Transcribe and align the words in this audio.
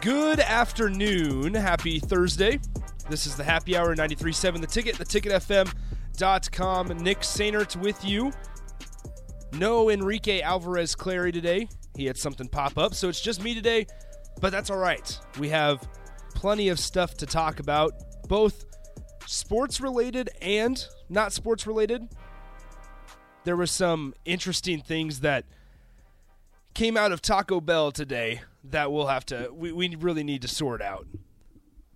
Good 0.00 0.38
afternoon. 0.38 1.54
Happy 1.54 1.98
Thursday. 1.98 2.60
This 3.10 3.26
is 3.26 3.34
the 3.34 3.42
happy 3.42 3.76
hour 3.76 3.96
93.7 3.96 4.60
The 4.60 4.66
Ticket, 4.68 4.96
the 4.96 5.04
theticketfm.com. 5.04 6.88
Nick 6.98 7.18
Sainert 7.20 7.74
with 7.74 8.04
you. 8.04 8.32
No 9.54 9.90
Enrique 9.90 10.40
Alvarez 10.40 10.94
Clary 10.94 11.32
today. 11.32 11.68
He 11.96 12.04
had 12.04 12.16
something 12.16 12.46
pop 12.46 12.78
up, 12.78 12.94
so 12.94 13.08
it's 13.08 13.20
just 13.20 13.42
me 13.42 13.56
today, 13.56 13.88
but 14.40 14.52
that's 14.52 14.70
all 14.70 14.76
right. 14.76 15.18
We 15.36 15.48
have 15.48 15.88
plenty 16.32 16.68
of 16.68 16.78
stuff 16.78 17.14
to 17.14 17.26
talk 17.26 17.58
about, 17.58 17.92
both 18.28 18.66
sports 19.26 19.80
related 19.80 20.30
and 20.40 20.86
not 21.08 21.32
sports 21.32 21.66
related. 21.66 22.08
There 23.42 23.56
were 23.56 23.66
some 23.66 24.14
interesting 24.24 24.80
things 24.80 25.20
that 25.20 25.44
came 26.74 26.96
out 26.96 27.10
of 27.10 27.20
Taco 27.20 27.60
Bell 27.60 27.90
today 27.90 28.42
that 28.70 28.92
we'll 28.92 29.06
have 29.06 29.26
to 29.26 29.50
we, 29.52 29.72
we 29.72 29.94
really 29.96 30.24
need 30.24 30.42
to 30.42 30.48
sort 30.48 30.82
out 30.82 31.06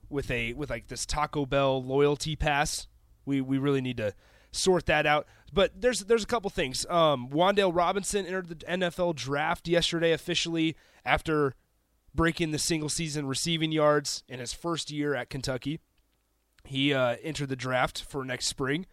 with 0.09 0.31
a 0.31 0.53
with 0.53 0.70
like 0.70 0.89
this 0.89 1.06
Taco 1.06 1.47
Bell 1.47 1.83
loyalty 1.83 2.37
pass. 2.37 2.87
We 3.25 3.41
we 3.41 3.59
really 3.59 3.81
need 3.81 3.97
to 3.97 4.15
sort 4.53 4.87
that 4.87 5.06
out. 5.06 5.27
But 5.53 5.81
there's 5.81 6.00
there's 6.00 6.23
a 6.23 6.27
couple 6.27 6.50
things. 6.50 6.87
Um, 6.87 7.28
Wan'Dale 7.28 7.75
Robinson 7.75 8.27
entered 8.27 8.48
the 8.48 8.55
NFL 8.56 9.17
draft 9.17 9.67
yesterday 9.69 10.12
officially 10.12 10.77
after 11.05 11.55
breaking 12.15 12.50
the 12.53 12.59
single 12.59 12.89
season 12.89 13.27
receiving 13.27 13.73
yards 13.73 14.23
in 14.28 14.39
his 14.39 14.53
first 14.53 14.91
year 14.91 15.15
at 15.15 15.31
Kentucky. 15.31 15.81
He 16.65 16.95
uh, 16.95 17.17
entered 17.23 17.48
the 17.48 17.56
draft 17.56 18.03
for 18.03 18.25
next 18.25 18.47
spring, 18.47 18.87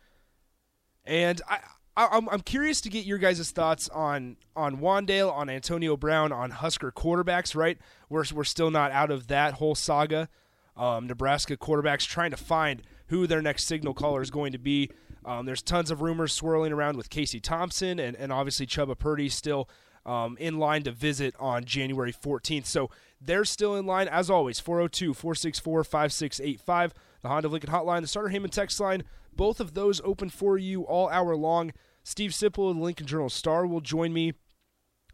and 1.06 1.42
I. 1.48 1.60
I- 1.98 2.08
I'm, 2.12 2.30
I'm 2.30 2.42
curious 2.42 2.82
to 2.82 2.90
get 2.90 3.06
your 3.06 3.18
guys' 3.18 3.52
thoughts 3.52 3.90
on 3.90 4.38
on 4.56 4.78
Wan'Dale, 4.78 5.32
on 5.32 5.50
Antonio 5.50 5.95
Brown, 5.98 6.32
on 6.32 6.52
Husker 6.52 6.92
quarterbacks. 6.92 7.56
Right, 7.56 7.78
we're 8.09 8.26
we're 8.34 8.44
still 8.44 8.72
not 8.72 8.92
out 8.92 9.12
of 9.12 9.28
that 9.28 9.56
whole 9.56 9.76
saga. 9.76 10.30
Um, 10.78 11.08
Nebraska 11.08 11.58
quarterbacks 11.58 12.08
trying 12.08 12.32
to 12.32 12.38
find 12.38 12.84
who 13.08 13.28
their 13.28 13.42
next 13.42 13.66
signal 13.66 13.94
caller 13.94 14.22
is 14.22 14.32
going 14.32 14.54
to 14.54 14.58
be. 14.58 14.90
Um, 15.26 15.45
there's 15.45 15.62
tons 15.62 15.92
of 15.92 16.02
rumors 16.02 16.32
swirling 16.32 16.72
around 16.72 16.95
with 16.95 17.10
Casey 17.10 17.42
Thompson 17.42 18.00
and, 18.00 18.16
and 18.16 18.32
obviously 18.32 18.66
Chubba 18.66 18.98
Purdy 18.98 19.28
still 19.28 19.67
um, 20.06 20.38
in 20.40 20.58
line 20.58 20.84
to 20.84 20.92
visit 20.92 21.36
on 21.38 21.66
January 21.66 22.14
14th. 22.14 22.66
So 22.66 22.90
they're 23.20 23.44
still 23.44 23.76
in 23.76 23.86
line, 23.86 24.08
as 24.08 24.30
always, 24.30 24.62
402 24.62 25.14
464 25.14 25.84
5685, 25.84 26.94
the 27.22 27.30
Honda 27.30 27.48
of 27.48 27.52
Lincoln 27.52 27.72
hotline, 27.72 28.02
the 28.02 28.08
Sartor 28.08 28.30
Hamann 28.30 28.50
text 28.50 28.80
line. 28.80 29.03
Both 29.36 29.59
of 29.59 29.73
those 29.73 30.02
open 30.03 30.30
for 30.30 30.58
you 30.58 30.84
all 30.84 31.09
hour 31.09 31.36
long. 31.36 31.72
Steve 32.03 32.31
Sipple 32.31 32.70
of 32.70 32.78
the 32.78 32.81
Lincoln 32.81 33.06
Journal 33.06 33.30
Star 33.30 33.66
will 33.66 33.81
join 33.81 34.14
me 34.14 34.34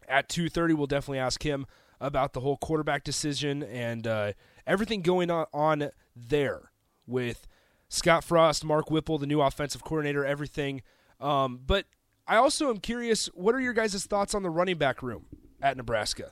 at 0.08 0.30
2.30 0.30 0.75
we'll 0.75 0.88
definitely 0.88 1.20
ask 1.20 1.44
him 1.44 1.66
about 2.00 2.34
the 2.34 2.41
whole 2.41 2.57
quarterback 2.57 3.03
decision 3.03 3.63
and 3.63 4.06
uh, 4.06 4.34
everything 4.68 5.02
going 5.02 5.31
on, 5.31 5.46
on 5.53 5.90
there 6.16 6.72
with 7.07 7.47
scott 7.90 8.24
frost 8.24 8.63
mark 8.66 8.90
whipple 8.90 9.18
the 9.18 9.28
new 9.28 9.41
offensive 9.41 9.84
coordinator 9.84 10.25
everything 10.25 10.81
um, 11.19 11.59
but 11.66 11.85
i 12.28 12.35
also 12.35 12.69
am 12.69 12.78
curious 12.78 13.28
what 13.28 13.56
are 13.56 13.59
your 13.59 13.74
guys' 13.74 14.06
thoughts 14.06 14.34
on 14.34 14.44
the 14.44 14.50
running 14.50 14.78
back 14.78 15.01
room 15.01 15.25
at 15.62 15.78
nebraska 15.78 16.31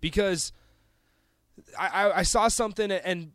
because 0.00 0.52
I, 1.78 1.88
I, 1.88 2.18
I 2.18 2.22
saw 2.22 2.48
something 2.48 2.90
and 2.90 3.32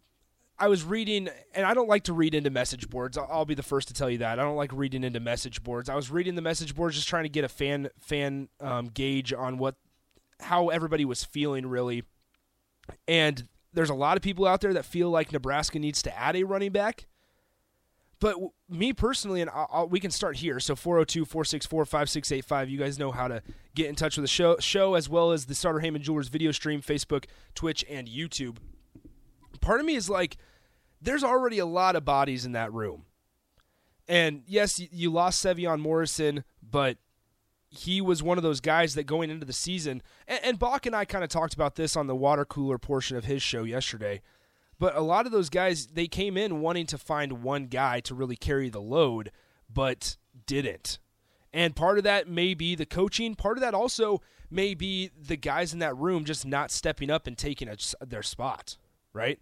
I 0.64 0.68
was 0.68 0.86
reading, 0.86 1.28
and 1.54 1.66
I 1.66 1.74
don't 1.74 1.90
like 1.90 2.04
to 2.04 2.14
read 2.14 2.34
into 2.34 2.50
message 2.50 2.90
boards. 2.90 3.18
I'll, 3.18 3.28
I'll 3.30 3.46
be 3.46 3.54
the 3.54 3.62
first 3.62 3.90
to 3.90 3.94
tell 3.94 4.10
you 4.10 4.20
that. 4.20 4.40
I 4.40 4.44
don't 4.44 4.56
like 4.56 4.72
reading 4.72 5.04
into 5.04 5.20
message 5.20 5.62
boards. 5.62 5.90
I 5.90 5.96
was 5.96 6.10
reading 6.10 6.36
the 6.36 6.42
message 6.42 6.74
boards 6.74 6.96
just 6.96 7.10
trying 7.10 7.24
to 7.24 7.30
get 7.30 7.44
a 7.44 7.50
fan 7.50 7.90
fan 8.00 8.48
um, 8.62 8.86
gauge 8.86 9.34
on 9.34 9.58
what 9.58 9.76
how 10.40 10.70
everybody 10.70 11.04
was 11.04 11.22
feeling 11.22 11.68
really. 11.68 12.04
And 13.10 13.50
there's 13.74 13.90
a 13.90 13.94
lot 13.94 14.16
of 14.16 14.24
people 14.24 14.48
out 14.48 14.62
there 14.62 14.74
that 14.74 14.86
feel 14.86 15.10
like 15.10 15.34
Nebraska 15.34 15.80
needs 15.80 16.02
to 16.04 16.18
add 16.18 16.38
a 16.38 16.46
running 16.46 16.72
back. 16.72 17.08
But 18.22 18.36
w- 18.36 18.52
me 18.70 18.94
personally, 18.94 19.42
and 19.42 19.50
I'll, 19.50 19.68
I'll, 19.70 19.90
we 19.90 20.00
can 20.00 20.12
start 20.12 20.38
here. 20.38 20.62
So 20.62 20.78
402 20.78 21.26
464 21.26 21.84
5685. 21.84 22.70
You 22.70 22.78
guys 22.80 22.98
know 22.98 23.12
how 23.12 23.28
to 23.28 23.44
get 23.76 23.90
in 23.90 23.96
touch 23.96 24.16
with 24.16 24.24
the 24.24 24.30
show, 24.30 24.56
show 24.60 24.94
as 24.94 25.10
well 25.10 25.34
as 25.34 25.48
the 25.48 25.56
Sartor 25.56 25.82
Hamann 25.82 26.02
Jewelers 26.02 26.30
video 26.30 26.54
stream, 26.54 26.82
Facebook, 26.82 27.26
Twitch, 27.54 27.84
and 27.90 28.08
YouTube 28.08 28.60
part 29.64 29.80
of 29.80 29.86
me 29.86 29.96
is 29.96 30.10
like, 30.10 30.38
there's 31.04 31.24
already 31.24 31.60
a 31.60 31.66
lot 31.66 31.96
of 31.96 32.06
bodies 32.06 32.46
in 32.46 32.54
that 32.54 32.74
room. 32.74 33.06
And 34.08 34.44
yes, 34.48 34.80
you 34.92 35.12
lost 35.12 35.44
Sevion 35.44 35.80
Morrison, 35.80 36.44
but 36.62 36.98
he 37.70 38.02
was 38.02 38.22
one 38.22 38.38
of 38.38 38.44
those 38.44 38.60
guys 38.60 38.96
that 38.96 39.06
going 39.06 39.30
into 39.30 39.46
the 39.46 39.54
season, 39.54 40.02
and, 40.28 40.40
and 40.44 40.60
Bach 40.60 40.86
and 40.86 40.96
I 40.96 41.06
kind 41.06 41.24
of 41.24 41.30
talked 41.30 41.54
about 41.54 41.76
this 41.76 41.96
on 41.96 42.08
the 42.08 42.16
water 42.16 42.46
cooler 42.46 42.78
portion 42.78 43.18
of 43.18 43.26
his 43.26 43.42
show 43.42 43.64
yesterday. 43.64 44.22
But 44.80 44.96
a 44.96 45.02
lot 45.02 45.26
of 45.26 45.32
those 45.32 45.50
guys, 45.50 45.88
they 45.88 46.08
came 46.08 46.36
in 46.36 46.62
wanting 46.62 46.88
to 46.88 46.98
find 46.98 47.44
one 47.44 47.68
guy 47.68 48.00
to 48.02 48.16
really 48.16 48.36
carry 48.36 48.70
the 48.70 48.82
load, 48.82 49.32
but 49.72 50.18
didn't. 50.46 51.00
And 51.54 51.76
part 51.76 51.98
of 51.98 52.04
that 52.04 52.28
may 52.28 52.54
be 52.54 52.76
the 52.76 52.86
coaching. 52.86 53.36
Part 53.36 53.58
of 53.58 53.62
that 53.62 53.74
also 53.74 54.22
may 54.50 54.74
be 54.74 55.12
the 55.16 55.38
guys 55.38 55.72
in 55.72 55.80
that 55.80 55.96
room 55.96 56.26
just 56.26 56.46
not 56.46 56.72
stepping 56.72 57.10
up 57.10 57.28
and 57.28 57.38
taking 57.38 57.70
a, 57.70 57.78
their 58.06 58.24
spot, 58.24 58.78
right? 59.14 59.40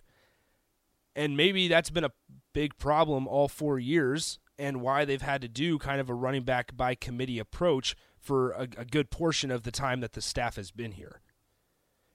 And 1.15 1.35
maybe 1.35 1.67
that's 1.67 1.89
been 1.89 2.03
a 2.03 2.11
big 2.53 2.77
problem 2.77 3.27
all 3.27 3.47
four 3.47 3.79
years 3.79 4.39
and 4.57 4.81
why 4.81 5.05
they've 5.05 5.21
had 5.21 5.41
to 5.41 5.47
do 5.47 5.77
kind 5.79 5.99
of 5.99 6.09
a 6.09 6.13
running 6.13 6.43
back 6.43 6.75
by 6.75 6.95
committee 6.95 7.39
approach 7.39 7.95
for 8.19 8.51
a, 8.51 8.67
a 8.77 8.85
good 8.85 9.09
portion 9.09 9.51
of 9.51 9.63
the 9.63 9.71
time 9.71 9.99
that 10.01 10.13
the 10.13 10.21
staff 10.21 10.55
has 10.55 10.71
been 10.71 10.91
here. 10.91 11.21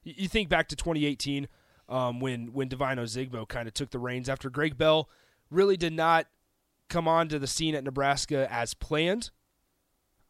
You, 0.02 0.14
you 0.16 0.28
think 0.28 0.48
back 0.48 0.68
to 0.68 0.76
2018 0.76 1.48
um, 1.88 2.20
when, 2.20 2.52
when 2.52 2.68
Devine 2.68 2.98
Ozigbo 2.98 3.48
kind 3.48 3.68
of 3.68 3.74
took 3.74 3.90
the 3.90 3.98
reins 3.98 4.28
after 4.28 4.48
Greg 4.48 4.78
Bell 4.78 5.08
really 5.50 5.76
did 5.76 5.92
not 5.92 6.26
come 6.88 7.08
onto 7.08 7.38
the 7.38 7.46
scene 7.46 7.74
at 7.74 7.84
Nebraska 7.84 8.46
as 8.50 8.74
planned. 8.74 9.30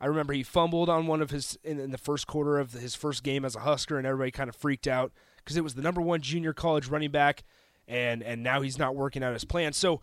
I 0.00 0.06
remember 0.06 0.34
he 0.34 0.42
fumbled 0.42 0.88
on 0.88 1.06
one 1.06 1.22
of 1.22 1.30
his 1.30 1.58
in, 1.64 1.78
in 1.78 1.90
the 1.90 1.98
first 1.98 2.26
quarter 2.26 2.58
of 2.58 2.72
his 2.72 2.94
first 2.94 3.22
game 3.22 3.44
as 3.44 3.56
a 3.56 3.60
Husker, 3.60 3.96
and 3.96 4.06
everybody 4.06 4.30
kind 4.30 4.48
of 4.48 4.56
freaked 4.56 4.86
out 4.86 5.12
because 5.38 5.56
it 5.56 5.64
was 5.64 5.74
the 5.74 5.82
number 5.82 6.02
one 6.02 6.20
junior 6.20 6.52
college 6.52 6.88
running 6.88 7.10
back, 7.10 7.44
and 7.88 8.22
and 8.22 8.42
now 8.42 8.60
he's 8.60 8.78
not 8.78 8.96
working 8.96 9.22
out 9.22 9.32
his 9.32 9.44
plan. 9.44 9.72
So 9.72 10.00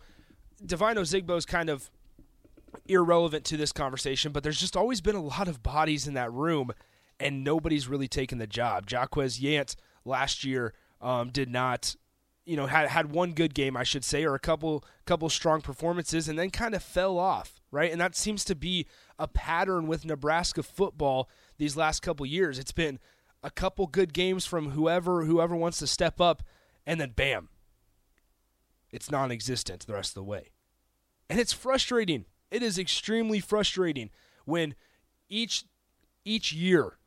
Devine 0.64 0.96
Ozigbo's 0.96 1.46
kind 1.46 1.68
of 1.68 1.90
irrelevant 2.86 3.44
to 3.46 3.56
this 3.56 3.72
conversation, 3.72 4.32
but 4.32 4.42
there's 4.42 4.60
just 4.60 4.76
always 4.76 5.00
been 5.00 5.16
a 5.16 5.22
lot 5.22 5.48
of 5.48 5.62
bodies 5.62 6.06
in 6.06 6.14
that 6.14 6.32
room, 6.32 6.72
and 7.18 7.44
nobody's 7.44 7.88
really 7.88 8.08
taken 8.08 8.38
the 8.38 8.46
job. 8.46 8.90
Jaquez 8.90 9.38
Yant 9.38 9.76
last 10.04 10.44
year 10.44 10.74
um, 11.00 11.30
did 11.30 11.48
not, 11.48 11.96
you 12.44 12.56
know, 12.56 12.66
had 12.66 12.88
had 12.88 13.10
one 13.10 13.32
good 13.32 13.54
game, 13.54 13.76
I 13.76 13.84
should 13.84 14.04
say, 14.04 14.24
or 14.24 14.34
a 14.34 14.40
couple 14.40 14.84
couple 15.06 15.28
strong 15.28 15.60
performances, 15.60 16.28
and 16.28 16.38
then 16.38 16.50
kind 16.50 16.74
of 16.74 16.82
fell 16.82 17.18
off, 17.18 17.60
right? 17.70 17.90
And 17.90 18.00
that 18.00 18.16
seems 18.16 18.44
to 18.46 18.54
be 18.54 18.86
a 19.18 19.28
pattern 19.28 19.86
with 19.86 20.04
Nebraska 20.04 20.62
football 20.62 21.28
these 21.58 21.76
last 21.76 22.00
couple 22.00 22.26
years. 22.26 22.58
It's 22.58 22.72
been 22.72 22.98
a 23.42 23.50
couple 23.50 23.86
good 23.86 24.12
games 24.12 24.46
from 24.46 24.70
whoever 24.70 25.24
whoever 25.24 25.54
wants 25.54 25.78
to 25.78 25.86
step 25.86 26.20
up, 26.20 26.42
and 26.86 27.00
then 27.00 27.10
bam, 27.10 27.48
it's 28.94 29.10
non-existent 29.10 29.86
the 29.86 29.92
rest 29.92 30.10
of 30.10 30.14
the 30.14 30.24
way, 30.24 30.50
and 31.28 31.40
it's 31.40 31.52
frustrating. 31.52 32.26
It 32.50 32.62
is 32.62 32.78
extremely 32.78 33.40
frustrating 33.40 34.10
when 34.44 34.74
each 35.28 35.64
each 36.24 36.52
year 36.52 36.98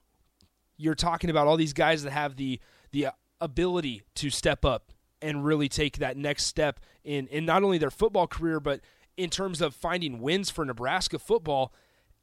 you're 0.76 0.96
talking 0.96 1.30
about 1.30 1.48
all 1.48 1.58
these 1.58 1.74
guys 1.74 2.04
that 2.04 2.12
have 2.12 2.36
the 2.36 2.60
the 2.92 3.08
ability 3.40 4.04
to 4.16 4.30
step 4.30 4.66
up 4.66 4.92
and 5.22 5.46
really 5.46 5.70
take 5.70 5.98
that 5.98 6.18
next 6.18 6.46
step 6.46 6.80
in 7.04 7.28
in 7.28 7.46
not 7.46 7.64
only 7.64 7.78
their 7.78 7.92
football 7.92 8.28
career 8.28 8.60
but 8.60 8.82
in 9.16 9.30
terms 9.30 9.62
of 9.62 9.74
finding 9.74 10.22
wins 10.22 10.50
for 10.50 10.66
Nebraska 10.66 11.18
football 11.18 11.74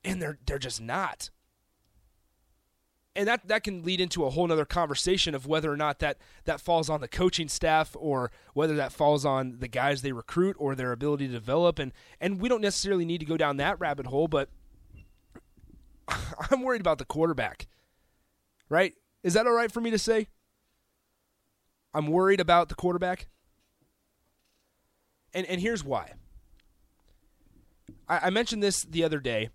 and 0.04 0.20
they're 0.20 0.38
they're 0.46 0.58
just 0.58 0.80
not. 0.80 1.30
And 3.16 3.28
that 3.28 3.46
that 3.48 3.62
can 3.62 3.82
lead 3.82 4.00
into 4.00 4.24
a 4.24 4.30
whole 4.30 4.46
nother 4.46 4.64
conversation 4.64 5.34
of 5.34 5.46
whether 5.46 5.72
or 5.72 5.76
not 5.76 5.98
that 6.00 6.18
that 6.44 6.60
falls 6.60 6.90
on 6.90 7.00
the 7.00 7.08
coaching 7.08 7.48
staff 7.48 7.96
or 7.98 8.30
whether 8.54 8.74
that 8.76 8.92
falls 8.92 9.24
on 9.24 9.58
the 9.60 9.68
guys 9.68 10.02
they 10.02 10.12
recruit 10.12 10.56
or 10.58 10.74
their 10.74 10.92
ability 10.92 11.26
to 11.26 11.32
develop. 11.32 11.78
And 11.78 11.92
and 12.20 12.40
we 12.40 12.48
don't 12.48 12.60
necessarily 12.60 13.04
need 13.04 13.18
to 13.18 13.26
go 13.26 13.36
down 13.36 13.56
that 13.58 13.78
rabbit 13.78 14.06
hole 14.06 14.28
but 14.28 14.48
I'm 16.50 16.62
worried 16.62 16.80
about 16.80 16.98
the 16.98 17.04
quarterback 17.04 17.66
right? 18.68 18.94
Is 19.22 19.34
that 19.34 19.46
all 19.46 19.52
right 19.52 19.70
for 19.70 19.80
me 19.80 19.90
to 19.90 19.98
say? 19.98 20.28
I'm 21.92 22.08
worried 22.08 22.40
about 22.40 22.68
the 22.68 22.74
quarterback. 22.74 23.28
And 25.32 25.46
and 25.46 25.60
here's 25.60 25.84
why. 25.84 26.12
I, 28.08 28.26
I 28.26 28.30
mentioned 28.30 28.62
this 28.62 28.82
the 28.82 29.04
other 29.04 29.20
day 29.20 29.50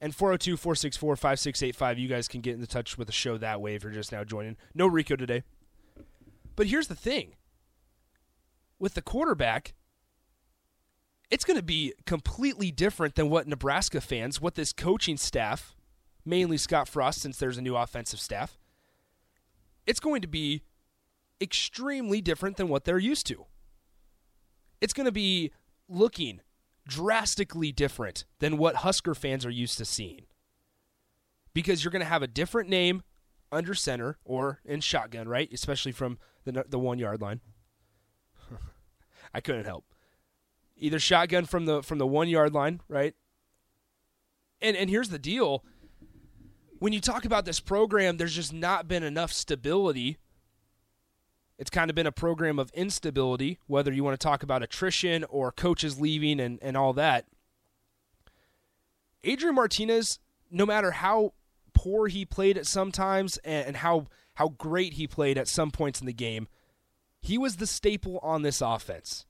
and 0.00 0.14
402 0.14 0.56
464 0.56 1.16
5685, 1.16 1.98
you 1.98 2.08
guys 2.08 2.28
can 2.28 2.40
get 2.40 2.58
in 2.58 2.66
touch 2.66 2.96
with 2.96 3.06
the 3.06 3.12
show 3.12 3.36
that 3.38 3.60
way 3.60 3.74
if 3.74 3.82
you're 3.82 3.92
just 3.92 4.12
now 4.12 4.24
joining. 4.24 4.56
No 4.74 4.86
Rico 4.86 5.16
today. 5.16 5.42
But 6.56 6.66
here's 6.66 6.88
the 6.88 6.94
thing 6.94 7.34
with 8.78 8.94
the 8.94 9.02
quarterback, 9.02 9.74
it's 11.30 11.44
going 11.44 11.58
to 11.58 11.64
be 11.64 11.92
completely 12.06 12.70
different 12.70 13.16
than 13.16 13.28
what 13.28 13.46
Nebraska 13.46 14.00
fans, 14.00 14.40
what 14.40 14.54
this 14.54 14.72
coaching 14.72 15.16
staff, 15.16 15.76
mainly 16.24 16.56
Scott 16.56 16.88
Frost, 16.88 17.20
since 17.20 17.38
there's 17.38 17.58
a 17.58 17.62
new 17.62 17.76
offensive 17.76 18.20
staff, 18.20 18.58
it's 19.86 20.00
going 20.00 20.22
to 20.22 20.28
be 20.28 20.62
extremely 21.40 22.20
different 22.20 22.56
than 22.56 22.68
what 22.68 22.84
they're 22.84 22.98
used 22.98 23.26
to. 23.26 23.46
It's 24.80 24.92
going 24.92 25.06
to 25.06 25.12
be 25.12 25.50
looking 25.88 26.40
drastically 26.88 27.70
different 27.70 28.24
than 28.40 28.58
what 28.58 28.76
Husker 28.76 29.14
fans 29.14 29.46
are 29.46 29.50
used 29.50 29.78
to 29.78 29.84
seeing. 29.84 30.22
Because 31.54 31.84
you're 31.84 31.92
going 31.92 32.00
to 32.00 32.06
have 32.06 32.22
a 32.22 32.26
different 32.26 32.68
name 32.68 33.02
under 33.52 33.74
center 33.74 34.18
or 34.24 34.60
in 34.64 34.80
shotgun, 34.80 35.28
right? 35.28 35.48
Especially 35.52 35.92
from 35.92 36.18
the 36.44 36.64
the 36.68 36.78
1 36.78 36.98
yard 36.98 37.20
line. 37.20 37.40
I 39.34 39.40
couldn't 39.40 39.66
help. 39.66 39.84
Either 40.76 40.98
shotgun 40.98 41.44
from 41.44 41.66
the 41.66 41.82
from 41.82 41.98
the 41.98 42.06
1 42.06 42.28
yard 42.28 42.54
line, 42.54 42.80
right? 42.88 43.14
And 44.60 44.76
and 44.76 44.90
here's 44.90 45.10
the 45.10 45.18
deal. 45.18 45.64
When 46.78 46.92
you 46.92 47.00
talk 47.00 47.24
about 47.24 47.44
this 47.44 47.60
program, 47.60 48.16
there's 48.16 48.36
just 48.36 48.52
not 48.52 48.86
been 48.86 49.02
enough 49.02 49.32
stability 49.32 50.18
it's 51.58 51.70
kind 51.70 51.90
of 51.90 51.96
been 51.96 52.06
a 52.06 52.12
program 52.12 52.58
of 52.58 52.70
instability, 52.72 53.58
whether 53.66 53.92
you 53.92 54.04
want 54.04 54.18
to 54.18 54.24
talk 54.24 54.42
about 54.42 54.62
attrition 54.62 55.24
or 55.24 55.50
coaches 55.50 56.00
leaving 56.00 56.38
and, 56.38 56.58
and 56.62 56.76
all 56.76 56.92
that. 56.92 57.26
Adrian 59.24 59.56
Martinez, 59.56 60.20
no 60.50 60.64
matter 60.64 60.92
how 60.92 61.32
poor 61.74 62.06
he 62.06 62.24
played 62.24 62.56
at 62.56 62.76
and, 62.76 63.38
and 63.44 63.76
how 63.78 64.06
how 64.34 64.48
great 64.50 64.92
he 64.92 65.08
played 65.08 65.36
at 65.36 65.48
some 65.48 65.72
points 65.72 66.00
in 66.00 66.06
the 66.06 66.12
game, 66.12 66.46
he 67.20 67.36
was 67.36 67.56
the 67.56 67.66
staple 67.66 68.20
on 68.22 68.42
this 68.42 68.60
offense. 68.60 69.26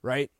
Right? 0.00 0.30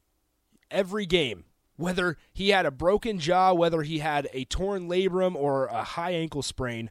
Every 0.71 1.05
game, 1.05 1.47
whether 1.75 2.17
he 2.33 2.51
had 2.51 2.65
a 2.65 2.71
broken 2.71 3.19
jaw, 3.19 3.53
whether 3.55 3.83
he 3.83 3.99
had 3.99 4.29
a 4.33 4.45
torn 4.45 4.89
labrum 4.89 5.35
or 5.35 5.67
a 5.67 5.83
high 5.83 6.13
ankle 6.13 6.43
sprain, 6.43 6.91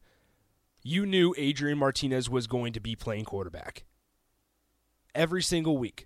you 0.88 1.04
knew 1.04 1.34
Adrian 1.36 1.80
Martinez 1.80 2.30
was 2.30 2.46
going 2.46 2.72
to 2.72 2.80
be 2.80 2.96
playing 2.96 3.26
quarterback 3.26 3.86
every 5.16 5.42
single 5.42 5.80
week. 5.80 6.06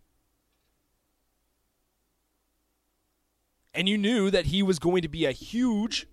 And 3.73 3.89
you 3.89 3.97
knew 3.97 4.31
that 4.31 4.45
he 4.45 4.63
was 4.63 4.79
going 4.79 5.01
to 5.01 5.09
be 5.09 5.25
a 5.25 5.33
huge, 5.33 6.07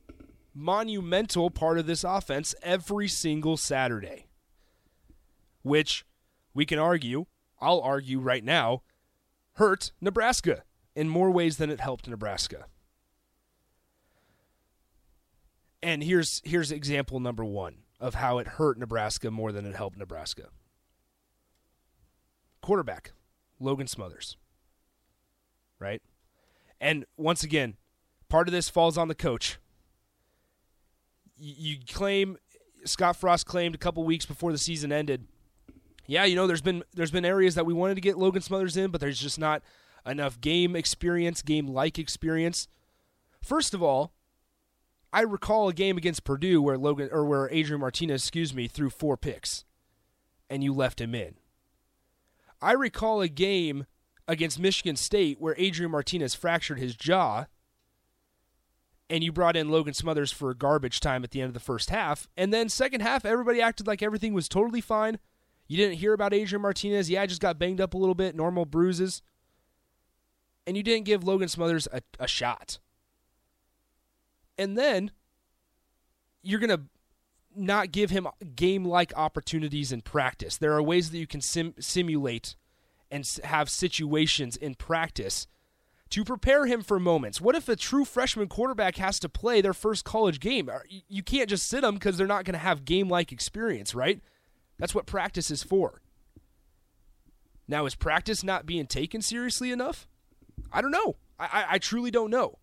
monumental 0.53 1.49
part 1.49 1.79
of 1.79 1.87
this 1.87 2.03
offense 2.03 2.57
every 2.61 3.07
single 3.07 3.57
Saturday. 3.57 4.27
Which 5.63 6.05
we 6.53 6.67
can 6.67 6.81
argue, 6.81 7.27
I'll 7.61 7.81
argue 7.81 8.19
right 8.19 8.43
now, 8.43 8.83
hurt 9.55 9.93
Nebraska 10.01 10.65
in 10.97 11.09
more 11.09 11.31
ways 11.31 11.59
than 11.59 11.71
it 11.71 11.79
helped 11.79 12.09
Nebraska. 12.09 12.67
And 15.81 16.03
here's 16.03 16.43
here's 16.45 16.73
example 16.73 17.21
number 17.21 17.45
1 17.45 17.77
of 17.99 18.15
how 18.15 18.39
it 18.39 18.47
hurt 18.47 18.79
Nebraska 18.79 19.31
more 19.31 19.53
than 19.53 19.67
it 19.67 19.75
helped 19.75 19.97
Nebraska. 19.97 20.49
Quarterback, 22.61 23.13
Logan 23.59 23.87
Smothers. 23.87 24.37
Right? 25.79 26.03
And 26.81 27.07
once 27.17 27.43
again, 27.43 27.77
part 28.29 28.49
of 28.49 28.53
this 28.53 28.69
falls 28.69 28.99
on 28.99 29.09
the 29.09 29.15
coach. 29.15 29.59
You 31.39 31.77
claim 31.93 32.39
Scott 32.85 33.17
Frost 33.17 33.47
claimed 33.47 33.75
a 33.75 33.79
couple 33.79 34.05
weeks 34.05 34.27
before 34.27 34.53
the 34.53 34.59
season 34.59 34.93
ended. 34.93 35.27
Yeah, 36.07 36.25
you 36.25 36.37
know, 36.37 36.47
there's 36.47 36.63
been 36.63 36.83
there's 36.95 37.11
been 37.11 37.25
areas 37.25 37.55
that 37.57 37.67
we 37.67 37.75
wanted 37.75 37.97
to 37.97 38.01
get 38.01 38.17
Logan 38.17 38.43
Smothers 38.43 38.77
in, 38.77 38.91
but 38.91 39.01
there's 39.01 39.21
just 39.21 39.39
not 39.39 39.63
enough 40.07 40.41
game 40.41 40.77
experience, 40.77 41.43
game 41.43 41.67
like 41.67 41.99
experience. 41.99 42.69
First 43.43 43.75
of 43.75 43.83
all, 43.83 44.13
I 45.13 45.21
recall 45.23 45.69
a 45.69 45.73
game 45.73 45.97
against 45.97 46.25
Purdue 46.25 46.61
where 46.61 46.77
Logan 46.77 47.09
or 47.13 47.25
where 47.25 47.49
Adrian 47.51 47.81
Martinez, 47.81 48.23
excuse 48.23 48.53
me, 48.53 48.69
threw 48.69 48.91
four 48.91 49.17
picks, 49.17 49.65
and 50.51 50.63
you 50.63 50.73
left 50.75 51.01
him 51.01 51.15
in. 51.15 51.37
I 52.61 52.73
recall 52.73 53.21
a 53.21 53.29
game 53.29 53.87
against 54.29 54.59
Michigan 54.59 54.97
State 54.97 55.41
where 55.41 55.55
Adrian 55.59 55.91
Martinez 55.91 56.35
fractured 56.35 56.79
his 56.79 56.97
jaw, 56.97 57.47
and 59.09 59.23
you 59.23 59.31
brought 59.31 59.57
in 59.57 59.69
Logan 59.71 59.95
Smothers 59.95 60.33
for 60.33 60.53
garbage 60.53 61.01
time 61.01 61.23
at 61.23 61.31
the 61.31 61.41
end 61.41 61.49
of 61.49 61.55
the 61.55 61.61
first 61.61 61.91
half, 61.91 62.29
and 62.37 62.53
then 62.53 62.69
second 62.69 63.01
half 63.01 63.25
everybody 63.25 63.63
acted 63.63 63.87
like 63.87 64.03
everything 64.03 64.35
was 64.35 64.49
totally 64.49 64.81
fine. 64.81 65.19
You 65.69 65.77
didn't 65.77 65.99
hear 65.99 66.13
about 66.13 66.35
Adrian 66.35 66.63
Martinez. 66.63 67.11
Yeah, 67.11 67.23
I 67.23 67.27
just 67.27 67.41
got 67.41 67.59
banged 67.59 67.81
up 67.81 67.95
a 67.95 67.99
little 67.99 68.15
bit, 68.15 68.37
normal 68.37 68.65
bruises. 68.65 69.23
And 70.67 70.77
you 70.77 70.83
didn't 70.83 71.05
give 71.07 71.25
Logan 71.25 71.49
Smothers 71.49 71.89
a, 71.93 72.03
a 72.19 72.27
shot. 72.29 72.79
And 74.59 74.77
then 74.77 75.11
you're 76.43 76.61
going 76.61 76.71
to 76.71 76.83
not 77.55 77.91
give 77.91 78.11
him 78.11 78.29
game 78.55 78.85
like 78.85 79.13
opportunities 79.17 79.91
in 79.93 80.03
practice. 80.03 80.57
There 80.57 80.75
are 80.75 80.83
ways 80.83 81.11
that 81.11 81.19
you 81.19 81.27
can 81.27 81.41
sim- 81.41 81.75
simulate 81.81 82.55
and 83.11 83.27
have 83.45 83.71
situations 83.71 84.57
in 84.57 84.75
practice 84.75 85.47
to 86.11 86.25
prepare 86.25 86.67
him 86.67 86.83
for 86.83 87.01
moments. 87.01 87.41
What 87.41 87.57
if 87.57 87.69
a 87.69 87.77
true 87.77 88.05
freshman 88.05 88.49
quarterback 88.49 88.97
has 88.97 89.19
to 89.21 89.29
play 89.29 89.61
their 89.61 89.75
first 89.75 90.05
college 90.05 90.39
game? 90.39 90.71
You 91.09 91.23
can't 91.23 91.49
just 91.49 91.67
sit 91.67 91.81
them 91.81 91.95
because 91.95 92.17
they're 92.17 92.27
not 92.27 92.45
going 92.45 92.55
to 92.55 92.59
have 92.59 92.85
game 92.85 93.09
like 93.09 93.33
experience, 93.33 93.95
right? 93.95 94.21
That's 94.79 94.95
what 94.95 95.07
practice 95.07 95.51
is 95.51 95.63
for. 95.63 96.01
Now, 97.67 97.87
is 97.87 97.97
practice 97.97 98.45
not 98.45 98.67
being 98.67 98.87
taken 98.87 99.23
seriously 99.23 99.73
enough? 99.73 100.07
I 100.71 100.81
don't 100.81 100.93
know. 100.93 101.17
I, 101.39 101.45
I, 101.45 101.65
I 101.71 101.79
truly 101.79 102.11
don't 102.11 102.31
know 102.31 102.59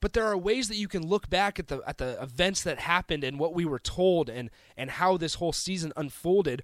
but 0.00 0.14
there 0.14 0.26
are 0.26 0.36
ways 0.36 0.68
that 0.68 0.76
you 0.76 0.88
can 0.88 1.06
look 1.06 1.28
back 1.28 1.58
at 1.58 1.68
the 1.68 1.82
at 1.86 1.98
the 1.98 2.20
events 2.22 2.62
that 2.62 2.80
happened 2.80 3.22
and 3.22 3.38
what 3.38 3.54
we 3.54 3.64
were 3.64 3.78
told 3.78 4.28
and 4.28 4.50
and 4.76 4.92
how 4.92 5.16
this 5.16 5.34
whole 5.34 5.52
season 5.52 5.92
unfolded. 5.96 6.62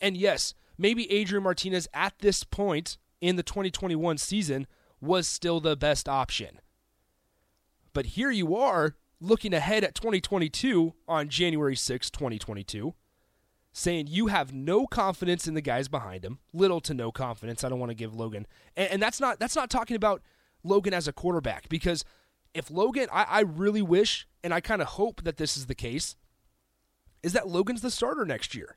And 0.00 0.16
yes, 0.16 0.54
maybe 0.76 1.10
Adrian 1.10 1.44
Martinez 1.44 1.88
at 1.94 2.18
this 2.18 2.42
point 2.44 2.98
in 3.20 3.36
the 3.36 3.42
2021 3.42 4.18
season 4.18 4.66
was 5.00 5.28
still 5.28 5.60
the 5.60 5.76
best 5.76 6.08
option. 6.08 6.60
But 7.92 8.06
here 8.06 8.30
you 8.30 8.56
are 8.56 8.96
looking 9.20 9.54
ahead 9.54 9.84
at 9.84 9.94
2022 9.94 10.94
on 11.06 11.28
January 11.28 11.76
6, 11.76 12.10
2022, 12.10 12.94
saying 13.72 14.06
you 14.08 14.26
have 14.26 14.52
no 14.52 14.86
confidence 14.86 15.46
in 15.46 15.54
the 15.54 15.60
guys 15.60 15.88
behind 15.88 16.24
him, 16.24 16.38
little 16.52 16.80
to 16.80 16.94
no 16.94 17.12
confidence. 17.12 17.62
I 17.62 17.68
don't 17.68 17.78
want 17.78 17.90
to 17.90 17.94
give 17.94 18.14
Logan. 18.14 18.46
And, 18.76 18.92
and 18.92 19.02
that's 19.02 19.20
not 19.20 19.38
that's 19.38 19.56
not 19.56 19.70
talking 19.70 19.96
about 19.96 20.22
Logan 20.64 20.94
as 20.94 21.06
a 21.06 21.12
quarterback 21.12 21.68
because 21.68 22.04
if 22.54 22.70
Logan, 22.70 23.08
I, 23.12 23.24
I 23.28 23.40
really 23.40 23.82
wish 23.82 24.26
and 24.44 24.52
I 24.52 24.60
kind 24.60 24.82
of 24.82 24.88
hope 24.88 25.22
that 25.24 25.36
this 25.36 25.56
is 25.56 25.66
the 25.66 25.74
case, 25.74 26.16
is 27.22 27.32
that 27.32 27.48
Logan's 27.48 27.82
the 27.82 27.90
starter 27.90 28.24
next 28.24 28.54
year. 28.54 28.76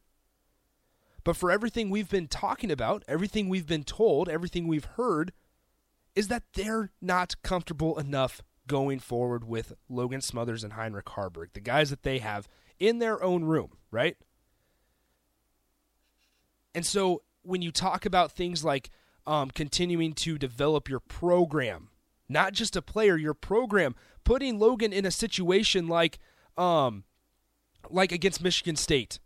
But 1.23 1.35
for 1.35 1.49
everything 1.49 1.89
we've 1.89 2.09
been 2.09 2.27
talking 2.27 2.71
about, 2.71 3.03
everything 3.07 3.49
we've 3.49 3.65
been 3.65 3.83
told, 3.83 4.29
everything 4.29 4.67
we've 4.67 4.85
heard, 4.85 5.31
is 6.15 6.27
that 6.27 6.43
they're 6.53 6.91
not 7.01 7.41
comfortable 7.41 7.97
enough 7.97 8.41
going 8.67 8.99
forward 8.99 9.43
with 9.43 9.73
Logan 9.89 10.21
Smothers 10.21 10.63
and 10.63 10.73
Heinrich 10.73 11.05
Haarberg, 11.05 11.53
the 11.53 11.59
guys 11.59 11.89
that 11.89 12.03
they 12.03 12.19
have 12.19 12.47
in 12.79 12.99
their 12.99 13.21
own 13.23 13.43
room, 13.43 13.71
right? 13.91 14.17
And 16.73 16.85
so 16.85 17.23
when 17.41 17.61
you 17.61 17.71
talk 17.71 18.05
about 18.05 18.31
things 18.31 18.63
like 18.63 18.89
um, 19.25 19.49
continuing 19.49 20.13
to 20.13 20.37
develop 20.37 20.89
your 20.89 20.99
program, 20.99 21.89
not 22.27 22.53
just 22.53 22.75
a 22.75 22.81
player, 22.81 23.17
your 23.17 23.33
program. 23.33 23.95
Putting 24.23 24.57
Logan 24.59 24.91
in 24.91 25.05
a 25.05 25.11
situation 25.11 25.87
like 25.87 26.19
um 26.57 27.03
like 27.89 28.11
against 28.11 28.41
Michigan 28.41 28.75
State 28.75 29.19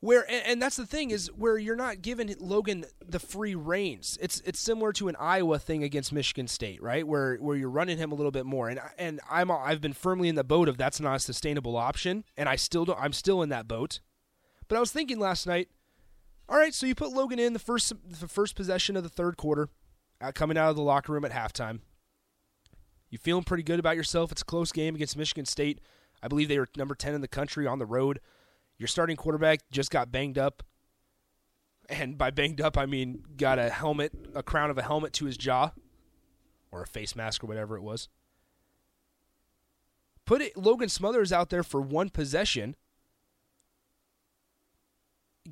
Where 0.00 0.22
and, 0.30 0.46
and 0.46 0.62
that's 0.62 0.76
the 0.76 0.86
thing 0.86 1.10
is 1.10 1.28
where 1.32 1.58
you're 1.58 1.74
not 1.74 2.02
giving 2.02 2.32
Logan 2.38 2.84
the 3.04 3.18
free 3.18 3.54
reins. 3.54 4.16
It's 4.20 4.40
it's 4.44 4.60
similar 4.60 4.92
to 4.94 5.08
an 5.08 5.16
Iowa 5.18 5.58
thing 5.58 5.82
against 5.82 6.12
Michigan 6.12 6.46
State, 6.46 6.80
right? 6.82 7.06
Where 7.06 7.36
where 7.36 7.56
you're 7.56 7.70
running 7.70 7.98
him 7.98 8.12
a 8.12 8.14
little 8.14 8.30
bit 8.30 8.46
more. 8.46 8.68
And 8.68 8.80
and 8.98 9.20
I'm 9.28 9.50
I've 9.50 9.80
been 9.80 9.94
firmly 9.94 10.28
in 10.28 10.36
the 10.36 10.44
boat 10.44 10.68
of 10.68 10.78
that's 10.78 11.00
not 11.00 11.16
a 11.16 11.20
sustainable 11.20 11.76
option, 11.76 12.24
and 12.36 12.48
I 12.48 12.56
still 12.56 12.84
don't. 12.84 13.00
I'm 13.00 13.12
still 13.12 13.42
in 13.42 13.48
that 13.48 13.66
boat. 13.66 14.00
But 14.68 14.76
I 14.76 14.80
was 14.80 14.92
thinking 14.92 15.18
last 15.18 15.46
night. 15.46 15.68
All 16.48 16.56
right, 16.56 16.72
so 16.72 16.86
you 16.86 16.94
put 16.94 17.10
Logan 17.10 17.40
in 17.40 17.54
the 17.54 17.58
first 17.58 17.92
the 18.08 18.28
first 18.28 18.54
possession 18.54 18.96
of 18.96 19.02
the 19.02 19.08
third 19.08 19.36
quarter, 19.36 19.68
Uh, 20.20 20.32
coming 20.32 20.56
out 20.56 20.70
of 20.70 20.76
the 20.76 20.82
locker 20.82 21.12
room 21.12 21.24
at 21.24 21.32
halftime. 21.32 21.80
You 23.10 23.18
feeling 23.18 23.44
pretty 23.44 23.62
good 23.62 23.78
about 23.78 23.96
yourself? 23.96 24.32
It's 24.32 24.42
a 24.42 24.46
close 24.46 24.72
game 24.72 24.94
against 24.94 25.16
Michigan 25.16 25.44
State. 25.44 25.80
I 26.22 26.28
believe 26.28 26.48
they 26.48 26.58
were 26.58 26.68
number 26.76 26.94
ten 26.94 27.14
in 27.14 27.20
the 27.20 27.28
country 27.28 27.66
on 27.66 27.78
the 27.78 27.86
road. 27.86 28.20
Your 28.78 28.88
starting 28.88 29.16
quarterback 29.16 29.60
just 29.70 29.90
got 29.90 30.10
banged 30.10 30.38
up. 30.38 30.62
And 31.88 32.18
by 32.18 32.30
banged 32.30 32.60
up, 32.60 32.76
I 32.76 32.86
mean 32.86 33.22
got 33.36 33.58
a 33.58 33.70
helmet, 33.70 34.12
a 34.34 34.42
crown 34.42 34.70
of 34.70 34.78
a 34.78 34.82
helmet 34.82 35.12
to 35.14 35.26
his 35.26 35.36
jaw, 35.36 35.70
or 36.72 36.82
a 36.82 36.86
face 36.86 37.14
mask 37.14 37.44
or 37.44 37.46
whatever 37.46 37.76
it 37.76 37.82
was. 37.82 38.08
Put 40.24 40.42
it, 40.42 40.56
Logan 40.56 40.88
Smothers 40.88 41.32
out 41.32 41.50
there 41.50 41.62
for 41.62 41.80
one 41.80 42.10
possession. 42.10 42.74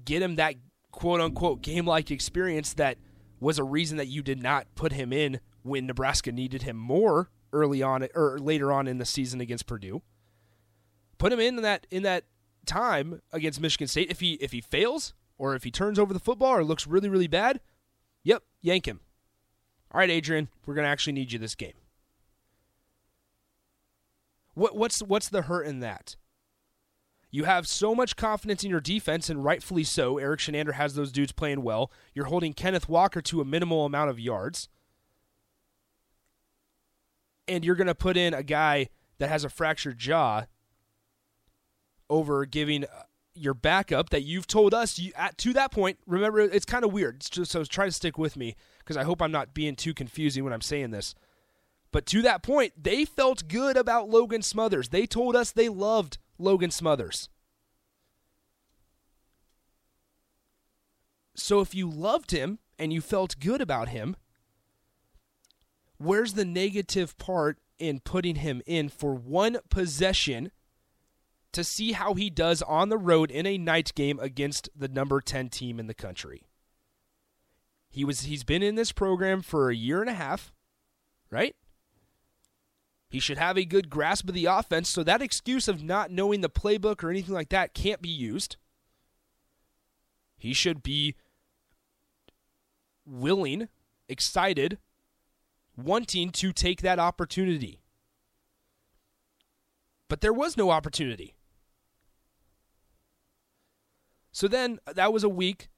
Get 0.04 0.22
him 0.22 0.34
that 0.36 0.56
quote 0.90 1.20
unquote 1.20 1.62
game 1.62 1.86
like 1.86 2.10
experience 2.10 2.74
that 2.74 2.98
was 3.44 3.58
a 3.58 3.64
reason 3.64 3.98
that 3.98 4.08
you 4.08 4.22
did 4.22 4.42
not 4.42 4.66
put 4.74 4.92
him 4.92 5.12
in 5.12 5.38
when 5.62 5.86
Nebraska 5.86 6.32
needed 6.32 6.62
him 6.62 6.76
more 6.76 7.30
early 7.52 7.82
on 7.82 8.08
or 8.14 8.38
later 8.38 8.72
on 8.72 8.88
in 8.88 8.96
the 8.96 9.04
season 9.04 9.40
against 9.40 9.66
Purdue. 9.66 10.00
Put 11.18 11.32
him 11.32 11.38
in 11.38 11.56
that 11.56 11.86
in 11.90 12.02
that 12.04 12.24
time 12.64 13.20
against 13.32 13.60
Michigan 13.60 13.86
State. 13.86 14.10
If 14.10 14.20
he 14.20 14.34
if 14.34 14.52
he 14.52 14.62
fails 14.62 15.12
or 15.36 15.54
if 15.54 15.62
he 15.62 15.70
turns 15.70 15.98
over 15.98 16.14
the 16.14 16.18
football 16.18 16.54
or 16.54 16.64
looks 16.64 16.86
really 16.86 17.10
really 17.10 17.28
bad, 17.28 17.60
yep, 18.22 18.42
yank 18.62 18.88
him. 18.88 19.00
All 19.92 20.00
right, 20.00 20.10
Adrian, 20.10 20.48
we're 20.64 20.74
gonna 20.74 20.88
actually 20.88 21.12
need 21.12 21.30
you 21.30 21.38
this 21.38 21.54
game. 21.54 21.74
What 24.54 24.74
what's 24.74 25.00
what's 25.00 25.28
the 25.28 25.42
hurt 25.42 25.66
in 25.66 25.80
that? 25.80 26.16
You 27.34 27.42
have 27.42 27.66
so 27.66 27.96
much 27.96 28.14
confidence 28.14 28.62
in 28.62 28.70
your 28.70 28.80
defense, 28.80 29.28
and 29.28 29.44
rightfully 29.44 29.82
so. 29.82 30.18
Erik 30.18 30.38
Chinander 30.38 30.74
has 30.74 30.94
those 30.94 31.10
dudes 31.10 31.32
playing 31.32 31.62
well. 31.62 31.90
You're 32.14 32.26
holding 32.26 32.52
Kenneth 32.52 32.88
Walker 32.88 33.20
to 33.22 33.40
a 33.40 33.44
minimal 33.44 33.84
amount 33.84 34.10
of 34.10 34.20
yards. 34.20 34.68
And 37.48 37.64
you're 37.64 37.74
going 37.74 37.88
to 37.88 37.94
put 37.96 38.16
in 38.16 38.34
a 38.34 38.44
guy 38.44 38.86
that 39.18 39.30
has 39.30 39.42
a 39.42 39.48
fractured 39.48 39.98
jaw 39.98 40.44
over 42.08 42.46
giving 42.46 42.84
uh, 42.84 43.02
your 43.34 43.54
backup 43.54 44.10
that 44.10 44.22
you've 44.22 44.46
told 44.46 44.72
us 44.72 44.96
you, 45.00 45.10
at, 45.16 45.36
to 45.38 45.52
that 45.54 45.72
point. 45.72 45.98
Remember, 46.06 46.38
it's 46.38 46.64
kind 46.64 46.84
of 46.84 46.92
weird. 46.92 47.20
Just, 47.28 47.50
so 47.50 47.64
try 47.64 47.86
to 47.86 47.90
stick 47.90 48.16
with 48.16 48.36
me 48.36 48.54
because 48.78 48.96
I 48.96 49.02
hope 49.02 49.20
I'm 49.20 49.32
not 49.32 49.52
being 49.52 49.74
too 49.74 49.92
confusing 49.92 50.44
when 50.44 50.52
I'm 50.52 50.60
saying 50.60 50.92
this. 50.92 51.16
But 51.90 52.06
to 52.06 52.22
that 52.22 52.44
point, 52.44 52.74
they 52.80 53.04
felt 53.04 53.48
good 53.48 53.76
about 53.76 54.08
Logan 54.08 54.42
Smothers. 54.42 54.90
They 54.90 55.04
told 55.04 55.34
us 55.34 55.50
they 55.50 55.68
loved 55.68 56.18
Logan 56.38 56.70
Smothers. 56.70 57.28
So 61.34 61.60
if 61.60 61.74
you 61.74 61.90
loved 61.90 62.30
him 62.30 62.58
and 62.78 62.92
you 62.92 63.00
felt 63.00 63.40
good 63.40 63.60
about 63.60 63.88
him, 63.88 64.16
where's 65.98 66.34
the 66.34 66.44
negative 66.44 67.16
part 67.18 67.58
in 67.78 68.00
putting 68.00 68.36
him 68.36 68.62
in 68.66 68.88
for 68.88 69.14
one 69.14 69.58
possession 69.68 70.50
to 71.52 71.64
see 71.64 71.92
how 71.92 72.14
he 72.14 72.30
does 72.30 72.62
on 72.62 72.88
the 72.88 72.98
road 72.98 73.30
in 73.30 73.46
a 73.46 73.58
night 73.58 73.92
game 73.94 74.18
against 74.20 74.68
the 74.76 74.88
number 74.88 75.20
10 75.20 75.48
team 75.48 75.80
in 75.80 75.86
the 75.86 75.94
country? 75.94 76.42
He 77.90 78.04
was 78.04 78.22
he's 78.22 78.42
been 78.42 78.62
in 78.62 78.74
this 78.74 78.90
program 78.90 79.40
for 79.40 79.70
a 79.70 79.76
year 79.76 80.00
and 80.00 80.10
a 80.10 80.14
half, 80.14 80.52
right? 81.30 81.54
He 83.08 83.20
should 83.20 83.38
have 83.38 83.56
a 83.56 83.64
good 83.64 83.90
grasp 83.90 84.28
of 84.28 84.34
the 84.34 84.46
offense, 84.46 84.88
so 84.88 85.04
that 85.04 85.22
excuse 85.22 85.68
of 85.68 85.82
not 85.82 86.10
knowing 86.10 86.40
the 86.40 86.50
playbook 86.50 87.04
or 87.04 87.10
anything 87.10 87.34
like 87.34 87.50
that 87.50 87.74
can't 87.74 88.02
be 88.02 88.08
used. 88.08 88.56
He 90.36 90.52
should 90.52 90.82
be 90.82 91.14
willing, 93.06 93.68
excited, 94.08 94.78
wanting 95.76 96.30
to 96.30 96.52
take 96.52 96.82
that 96.82 96.98
opportunity. 96.98 97.80
But 100.08 100.20
there 100.20 100.32
was 100.32 100.56
no 100.56 100.70
opportunity. 100.70 101.34
So 104.32 104.48
then 104.48 104.80
uh, 104.86 104.92
that 104.94 105.12
was 105.12 105.24
a 105.24 105.28
week, 105.28 105.68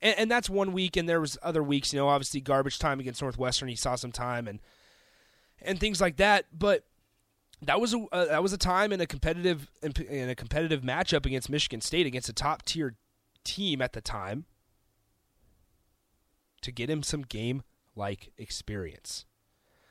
and, 0.00 0.16
and, 0.18 0.30
that's 0.30 0.48
one 0.48 0.72
week, 0.72 0.96
and 0.96 1.08
there 1.08 1.20
was 1.20 1.36
other 1.42 1.62
weeks. 1.62 1.92
You 1.92 1.98
know, 1.98 2.08
obviously 2.08 2.40
garbage 2.40 2.78
time 2.78 3.00
against 3.00 3.20
Northwestern, 3.20 3.68
he 3.68 3.74
saw 3.74 3.96
some 3.96 4.12
time, 4.12 4.46
and 4.46 4.60
and 5.64 5.78
things 5.78 6.00
like 6.00 6.16
that. 6.16 6.46
But 6.56 6.84
that 7.62 7.80
was 7.80 7.94
a 7.94 7.98
uh, 8.12 8.26
that 8.26 8.42
was 8.42 8.52
a 8.52 8.58
time 8.58 8.92
in 8.92 9.00
a 9.00 9.06
competitive 9.06 9.70
in 9.82 10.28
a 10.28 10.34
competitive 10.34 10.82
matchup 10.82 11.26
against 11.26 11.50
Michigan 11.50 11.80
State 11.80 12.06
against 12.06 12.28
a 12.28 12.32
top 12.32 12.62
tier 12.62 12.96
team 13.44 13.82
at 13.82 13.92
the 13.92 14.00
time 14.00 14.44
to 16.62 16.72
get 16.72 16.88
him 16.88 17.02
some 17.02 17.22
game 17.22 17.62
like 17.94 18.32
experience. 18.38 19.26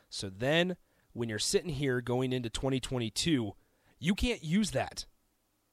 So 0.09 0.29
then 0.29 0.75
when 1.13 1.29
you're 1.29 1.39
sitting 1.39 1.69
here 1.69 2.01
going 2.01 2.33
into 2.33 2.49
2022, 2.49 3.53
you 3.99 4.15
can't 4.15 4.43
use 4.43 4.71
that. 4.71 5.05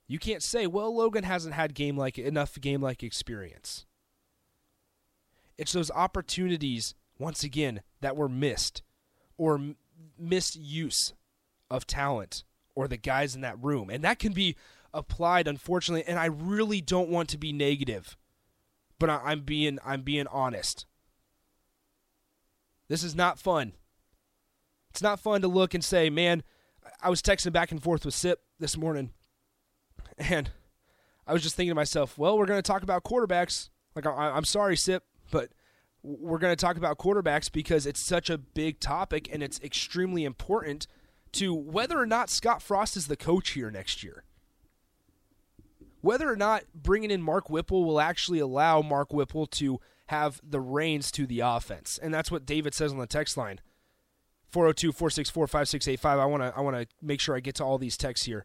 You 0.06 0.18
can't 0.18 0.42
say, 0.42 0.66
"Well, 0.66 0.94
Logan 0.94 1.24
hasn't 1.24 1.54
had 1.54 1.74
game 1.74 1.96
like 1.96 2.18
enough 2.18 2.60
game 2.60 2.82
like 2.82 3.02
experience." 3.02 3.86
It's 5.56 5.72
those 5.72 5.90
opportunities 5.90 6.94
once 7.18 7.44
again 7.44 7.82
that 8.00 8.16
were 8.16 8.28
missed 8.28 8.82
or 9.36 9.74
misuse 10.20 11.14
of 11.70 11.86
talent 11.86 12.44
or 12.74 12.88
the 12.88 12.96
guys 12.96 13.34
in 13.34 13.40
that 13.40 13.62
room. 13.62 13.90
And 13.90 14.04
that 14.04 14.18
can 14.18 14.32
be 14.32 14.56
applied 14.92 15.46
unfortunately 15.46 16.04
and 16.06 16.18
I 16.18 16.26
really 16.26 16.80
don't 16.80 17.10
want 17.10 17.28
to 17.30 17.38
be 17.38 17.52
negative. 17.52 18.16
But 18.98 19.10
I, 19.10 19.32
am 19.32 19.42
being 19.42 19.78
I'm 19.84 20.02
being 20.02 20.26
honest. 20.26 20.86
This 22.88 23.04
is 23.04 23.14
not 23.14 23.38
fun. 23.38 23.72
It's 24.90 25.00
not 25.00 25.20
fun 25.20 25.42
to 25.42 25.48
look 25.48 25.74
and 25.74 25.84
say, 25.84 26.10
man, 26.10 26.42
I 27.00 27.08
was 27.08 27.22
texting 27.22 27.52
back 27.52 27.70
and 27.70 27.82
forth 27.82 28.04
with 28.04 28.14
Sip 28.14 28.42
this 28.58 28.76
morning, 28.76 29.10
and 30.18 30.50
I 31.26 31.32
was 31.32 31.42
just 31.42 31.54
thinking 31.54 31.70
to 31.70 31.76
myself, 31.76 32.18
well, 32.18 32.36
we're 32.36 32.46
going 32.46 32.58
to 32.58 32.62
talk 32.62 32.82
about 32.82 33.04
quarterbacks. 33.04 33.68
Like, 33.94 34.06
I, 34.06 34.36
am 34.36 34.44
sorry, 34.44 34.76
Sip, 34.76 35.04
but 35.30 35.50
we're 36.02 36.38
going 36.38 36.52
to 36.54 36.60
talk 36.60 36.76
about 36.76 36.98
quarterbacks 36.98 37.50
because 37.50 37.86
it's 37.86 38.00
such 38.00 38.30
a 38.30 38.38
big 38.38 38.80
topic 38.80 39.28
and 39.32 39.42
it's 39.42 39.60
extremely 39.60 40.24
important 40.24 40.86
to 41.32 41.54
whether 41.54 41.98
or 41.98 42.06
not 42.06 42.30
Scott 42.30 42.62
Frost 42.62 42.96
is 42.96 43.06
the 43.06 43.16
coach 43.16 43.50
here 43.50 43.70
next 43.70 44.02
year. 44.02 44.24
Whether 46.00 46.30
or 46.30 46.36
not 46.36 46.64
bringing 46.74 47.10
in 47.10 47.22
Mark 47.22 47.50
Whipple 47.50 47.84
will 47.84 48.00
actually 48.00 48.38
allow 48.38 48.80
Mark 48.80 49.12
Whipple 49.12 49.46
to 49.46 49.80
have 50.06 50.40
the 50.42 50.60
reins 50.60 51.10
to 51.12 51.26
the 51.26 51.40
offense. 51.40 51.98
And 52.02 52.12
that's 52.12 52.30
what 52.30 52.46
David 52.46 52.74
says 52.74 52.90
on 52.90 52.98
the 52.98 53.06
text 53.06 53.36
line. 53.36 53.60
402-464-5685. 54.52 56.04
I 56.04 56.24
want 56.24 56.42
to 56.42 56.52
I 56.56 56.60
want 56.60 56.76
to 56.76 56.86
make 57.00 57.20
sure 57.20 57.36
I 57.36 57.40
get 57.40 57.54
to 57.56 57.64
all 57.64 57.78
these 57.78 57.96
texts 57.96 58.26
here. 58.26 58.44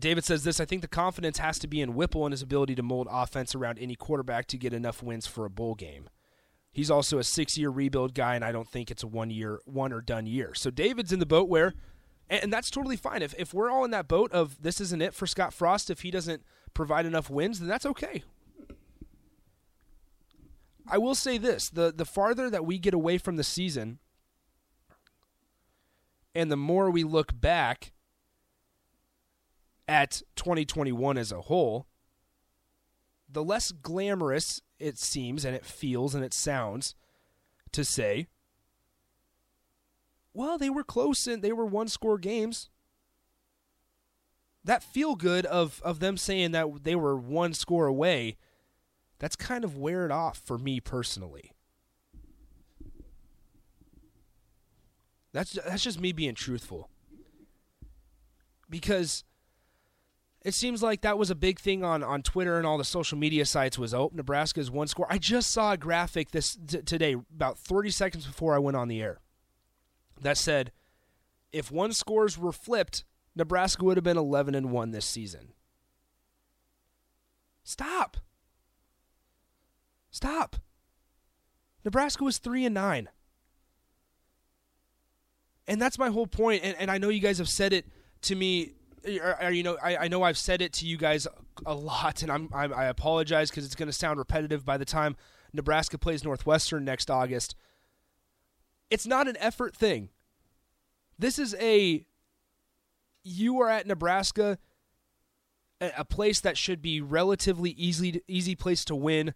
David 0.00 0.24
says 0.24 0.44
this, 0.44 0.60
I 0.60 0.64
think 0.64 0.82
the 0.82 0.88
confidence 0.88 1.38
has 1.38 1.58
to 1.60 1.66
be 1.66 1.80
in 1.80 1.94
Whipple 1.94 2.24
and 2.24 2.32
his 2.32 2.42
ability 2.42 2.74
to 2.76 2.82
mold 2.82 3.08
offense 3.10 3.54
around 3.54 3.78
any 3.78 3.94
quarterback 3.94 4.46
to 4.48 4.58
get 4.58 4.72
enough 4.72 5.02
wins 5.02 5.26
for 5.26 5.44
a 5.44 5.50
bowl 5.50 5.74
game. 5.74 6.08
He's 6.70 6.90
also 6.90 7.18
a 7.18 7.22
6-year 7.22 7.70
rebuild 7.70 8.14
guy 8.14 8.34
and 8.34 8.44
I 8.44 8.52
don't 8.52 8.68
think 8.68 8.90
it's 8.90 9.02
a 9.02 9.06
one 9.06 9.30
year 9.30 9.60
one 9.64 9.92
or 9.92 10.00
done 10.00 10.26
year. 10.26 10.54
So 10.54 10.70
David's 10.70 11.12
in 11.12 11.18
the 11.18 11.26
boat 11.26 11.48
where 11.48 11.74
and 12.30 12.52
that's 12.52 12.70
totally 12.70 12.96
fine. 12.96 13.22
If 13.22 13.34
if 13.38 13.54
we're 13.54 13.70
all 13.70 13.84
in 13.84 13.90
that 13.92 14.06
boat 14.06 14.30
of 14.32 14.60
this 14.62 14.80
isn't 14.80 15.00
it 15.00 15.14
for 15.14 15.26
Scott 15.26 15.54
Frost 15.54 15.90
if 15.90 16.02
he 16.02 16.10
doesn't 16.10 16.42
provide 16.74 17.06
enough 17.06 17.30
wins, 17.30 17.58
then 17.58 17.68
that's 17.68 17.86
okay. 17.86 18.22
I 20.86 20.98
will 20.98 21.14
say 21.14 21.38
this: 21.38 21.68
the 21.68 21.92
the 21.92 22.04
farther 22.04 22.50
that 22.50 22.64
we 22.64 22.78
get 22.78 22.94
away 22.94 23.18
from 23.18 23.36
the 23.36 23.44
season, 23.44 23.98
and 26.34 26.50
the 26.50 26.56
more 26.56 26.90
we 26.90 27.02
look 27.02 27.38
back 27.38 27.92
at 29.88 30.22
2021 30.36 31.16
as 31.16 31.32
a 31.32 31.40
whole, 31.42 31.86
the 33.28 33.42
less 33.42 33.72
glamorous 33.72 34.60
it 34.78 34.98
seems 34.98 35.44
and 35.44 35.56
it 35.56 35.64
feels 35.64 36.14
and 36.14 36.24
it 36.24 36.34
sounds 36.34 36.94
to 37.72 37.84
say, 37.84 38.28
well, 40.32 40.58
they 40.58 40.70
were 40.70 40.84
close 40.84 41.26
and 41.26 41.42
they 41.42 41.52
were 41.52 41.66
one 41.66 41.88
score 41.88 42.18
games. 42.18 42.68
That 44.64 44.84
feel 44.84 45.16
good 45.16 45.46
of, 45.46 45.80
of 45.84 45.98
them 45.98 46.16
saying 46.16 46.52
that 46.52 46.84
they 46.84 46.94
were 46.94 47.16
one 47.16 47.54
score 47.54 47.86
away 47.86 48.36
that's 49.18 49.36
kind 49.36 49.64
of 49.64 49.76
wear 49.76 50.04
it 50.04 50.12
off 50.12 50.38
for 50.38 50.58
me 50.58 50.80
personally. 50.80 51.52
That's 55.32 55.52
that's 55.52 55.82
just 55.82 56.00
me 56.00 56.12
being 56.12 56.34
truthful. 56.34 56.88
Because 58.70 59.24
It 60.42 60.54
seems 60.54 60.82
like 60.82 61.00
that 61.00 61.18
was 61.18 61.30
a 61.30 61.34
big 61.34 61.58
thing 61.58 61.82
on, 61.82 62.02
on 62.02 62.22
Twitter 62.22 62.58
and 62.58 62.66
all 62.66 62.78
the 62.78 62.84
social 62.84 63.18
media 63.18 63.44
sites 63.44 63.78
was 63.78 63.92
oh 63.92 64.10
Nebraska's 64.14 64.70
one 64.70 64.86
score. 64.86 65.06
I 65.10 65.18
just 65.18 65.50
saw 65.50 65.72
a 65.72 65.76
graphic 65.76 66.30
this 66.30 66.56
t- 66.66 66.82
today 66.82 67.16
about 67.34 67.58
30 67.58 67.90
seconds 67.90 68.26
before 68.26 68.54
I 68.54 68.58
went 68.58 68.76
on 68.76 68.88
the 68.88 69.02
air 69.02 69.20
that 70.20 70.38
said 70.38 70.72
if 71.52 71.72
one 71.72 71.92
scores 71.92 72.38
were 72.38 72.52
flipped, 72.52 73.04
Nebraska 73.34 73.84
would 73.84 73.96
have 73.96 74.04
been 74.04 74.16
11 74.16 74.54
and 74.54 74.70
1 74.70 74.90
this 74.92 75.06
season. 75.06 75.52
Stop. 77.64 78.16
Stop. 80.10 80.56
Nebraska 81.84 82.22
was 82.22 82.38
3 82.38 82.66
and 82.66 82.74
9. 82.74 83.08
And 85.66 85.82
that's 85.82 85.98
my 85.98 86.08
whole 86.08 86.26
point 86.28 86.62
and, 86.62 86.76
and 86.78 86.90
I 86.92 86.98
know 86.98 87.08
you 87.08 87.20
guys 87.20 87.38
have 87.38 87.48
said 87.48 87.72
it 87.72 87.86
to 88.22 88.36
me 88.36 88.74
you 89.06 89.62
know, 89.62 89.76
I, 89.82 89.96
I 89.96 90.08
know 90.08 90.22
I've 90.22 90.38
said 90.38 90.62
it 90.62 90.72
to 90.74 90.86
you 90.86 90.96
guys 90.96 91.26
a 91.66 91.74
lot, 91.74 92.22
and 92.22 92.30
I'm, 92.30 92.48
I'm 92.52 92.72
I 92.72 92.86
apologize 92.86 93.50
because 93.50 93.64
it's 93.64 93.74
going 93.74 93.88
to 93.88 93.92
sound 93.92 94.18
repetitive 94.18 94.64
by 94.64 94.76
the 94.76 94.84
time 94.84 95.16
Nebraska 95.52 95.98
plays 95.98 96.24
Northwestern 96.24 96.84
next 96.84 97.10
August. 97.10 97.54
It's 98.90 99.06
not 99.06 99.28
an 99.28 99.36
effort 99.38 99.76
thing. 99.76 100.10
This 101.18 101.38
is 101.38 101.54
a 101.60 102.06
you 103.24 103.60
are 103.60 103.68
at 103.68 103.86
Nebraska, 103.86 104.58
a, 105.80 105.92
a 105.98 106.04
place 106.04 106.40
that 106.40 106.56
should 106.56 106.80
be 106.80 107.00
relatively 107.00 107.70
easy 107.70 108.22
easy 108.28 108.54
place 108.54 108.84
to 108.86 108.96
win. 108.96 109.34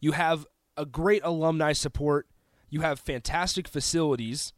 You 0.00 0.12
have 0.12 0.46
a 0.76 0.86
great 0.86 1.22
alumni 1.24 1.72
support. 1.72 2.28
You 2.68 2.80
have 2.82 3.00
fantastic 3.00 3.66
facilities. 3.66 4.52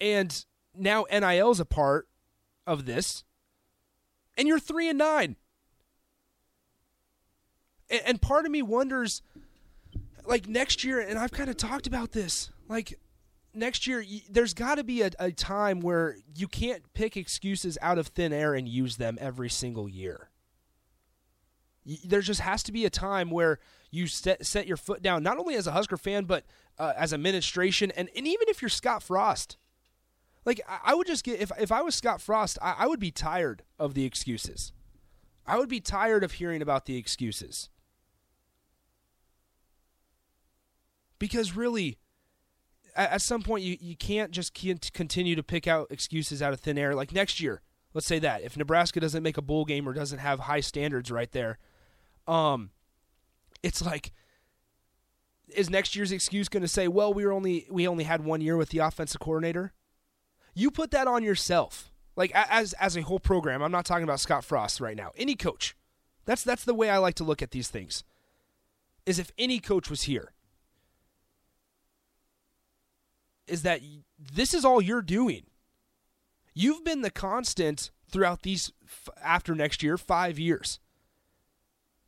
And 0.00 0.44
now 0.74 1.04
NIL's 1.10 1.60
a 1.60 1.64
part 1.64 2.08
of 2.66 2.86
this, 2.86 3.24
and 4.36 4.46
you're 4.46 4.58
three 4.58 4.88
and 4.88 4.98
nine. 4.98 5.36
And, 7.88 8.02
and 8.06 8.22
part 8.22 8.46
of 8.46 8.52
me 8.52 8.62
wonders, 8.62 9.22
like 10.24 10.48
next 10.48 10.84
year, 10.84 11.00
and 11.00 11.18
I've 11.18 11.32
kind 11.32 11.50
of 11.50 11.56
talked 11.56 11.86
about 11.86 12.12
this, 12.12 12.50
like 12.68 12.98
next 13.54 13.86
year, 13.86 14.04
there's 14.30 14.54
got 14.54 14.76
to 14.76 14.84
be 14.84 15.02
a, 15.02 15.10
a 15.18 15.32
time 15.32 15.80
where 15.80 16.16
you 16.34 16.48
can't 16.48 16.92
pick 16.94 17.16
excuses 17.16 17.76
out 17.82 17.98
of 17.98 18.08
thin 18.08 18.32
air 18.32 18.54
and 18.54 18.68
use 18.68 18.96
them 18.96 19.18
every 19.20 19.50
single 19.50 19.88
year. 19.88 20.30
There 22.04 22.20
just 22.20 22.40
has 22.40 22.62
to 22.64 22.72
be 22.72 22.84
a 22.84 22.90
time 22.90 23.30
where 23.30 23.58
you 23.90 24.06
set, 24.06 24.46
set 24.46 24.66
your 24.66 24.76
foot 24.76 25.02
down, 25.02 25.22
not 25.22 25.38
only 25.38 25.56
as 25.56 25.66
a 25.66 25.72
Husker 25.72 25.96
fan, 25.96 26.24
but 26.24 26.44
uh, 26.78 26.92
as 26.96 27.12
administration, 27.12 27.90
and, 27.96 28.08
and 28.14 28.26
even 28.26 28.48
if 28.48 28.62
you're 28.62 28.68
Scott 28.68 29.02
Frost 29.02 29.56
like 30.44 30.60
I 30.68 30.94
would 30.94 31.06
just 31.06 31.24
get 31.24 31.40
if 31.40 31.52
if 31.58 31.70
I 31.70 31.82
was 31.82 31.94
Scott 31.94 32.20
Frost, 32.20 32.58
I, 32.62 32.76
I 32.80 32.86
would 32.86 33.00
be 33.00 33.10
tired 33.10 33.62
of 33.78 33.94
the 33.94 34.04
excuses. 34.04 34.72
I 35.46 35.58
would 35.58 35.68
be 35.68 35.80
tired 35.80 36.22
of 36.22 36.32
hearing 36.32 36.62
about 36.62 36.86
the 36.86 36.96
excuses. 36.96 37.70
Because 41.18 41.56
really, 41.56 41.98
at, 42.94 43.12
at 43.12 43.22
some 43.22 43.42
point, 43.42 43.64
you, 43.64 43.76
you 43.80 43.96
can't 43.96 44.30
just 44.30 44.54
continue 44.94 45.36
to 45.36 45.42
pick 45.42 45.66
out 45.66 45.88
excuses 45.90 46.40
out 46.40 46.52
of 46.52 46.60
thin 46.60 46.78
air. 46.78 46.94
Like 46.94 47.12
next 47.12 47.40
year, 47.40 47.60
let's 47.92 48.06
say 48.06 48.18
that 48.20 48.42
if 48.42 48.56
Nebraska 48.56 49.00
doesn't 49.00 49.22
make 49.22 49.36
a 49.36 49.42
bowl 49.42 49.64
game 49.64 49.88
or 49.88 49.92
doesn't 49.92 50.18
have 50.20 50.40
high 50.40 50.60
standards 50.60 51.10
right 51.10 51.30
there, 51.32 51.58
um, 52.26 52.70
it's 53.62 53.84
like 53.84 54.12
is 55.54 55.68
next 55.68 55.96
year's 55.96 56.12
excuse 56.12 56.48
going 56.48 56.62
to 56.62 56.68
say, 56.68 56.88
well, 56.88 57.12
we 57.12 57.26
were 57.26 57.32
only 57.32 57.66
we 57.70 57.86
only 57.86 58.04
had 58.04 58.24
one 58.24 58.40
year 58.40 58.56
with 58.56 58.70
the 58.70 58.78
offensive 58.78 59.20
coordinator? 59.20 59.72
You 60.54 60.70
put 60.70 60.90
that 60.90 61.06
on 61.06 61.22
yourself. 61.22 61.90
Like 62.16 62.32
as 62.34 62.72
as 62.74 62.96
a 62.96 63.02
whole 63.02 63.20
program. 63.20 63.62
I'm 63.62 63.72
not 63.72 63.86
talking 63.86 64.04
about 64.04 64.20
Scott 64.20 64.44
Frost 64.44 64.80
right 64.80 64.96
now. 64.96 65.12
Any 65.16 65.36
coach. 65.36 65.76
That's 66.26 66.44
that's 66.44 66.64
the 66.64 66.74
way 66.74 66.90
I 66.90 66.98
like 66.98 67.14
to 67.16 67.24
look 67.24 67.42
at 67.42 67.50
these 67.50 67.68
things. 67.68 68.04
Is 69.06 69.18
if 69.18 69.32
any 69.38 69.58
coach 69.60 69.88
was 69.88 70.02
here 70.02 70.32
is 73.46 73.62
that 73.62 73.80
this 74.18 74.54
is 74.54 74.64
all 74.64 74.80
you're 74.80 75.02
doing. 75.02 75.42
You've 76.54 76.84
been 76.84 77.02
the 77.02 77.10
constant 77.10 77.90
throughout 78.08 78.42
these 78.42 78.72
after 79.22 79.54
next 79.54 79.82
year 79.82 79.96
5 79.96 80.38
years. 80.38 80.78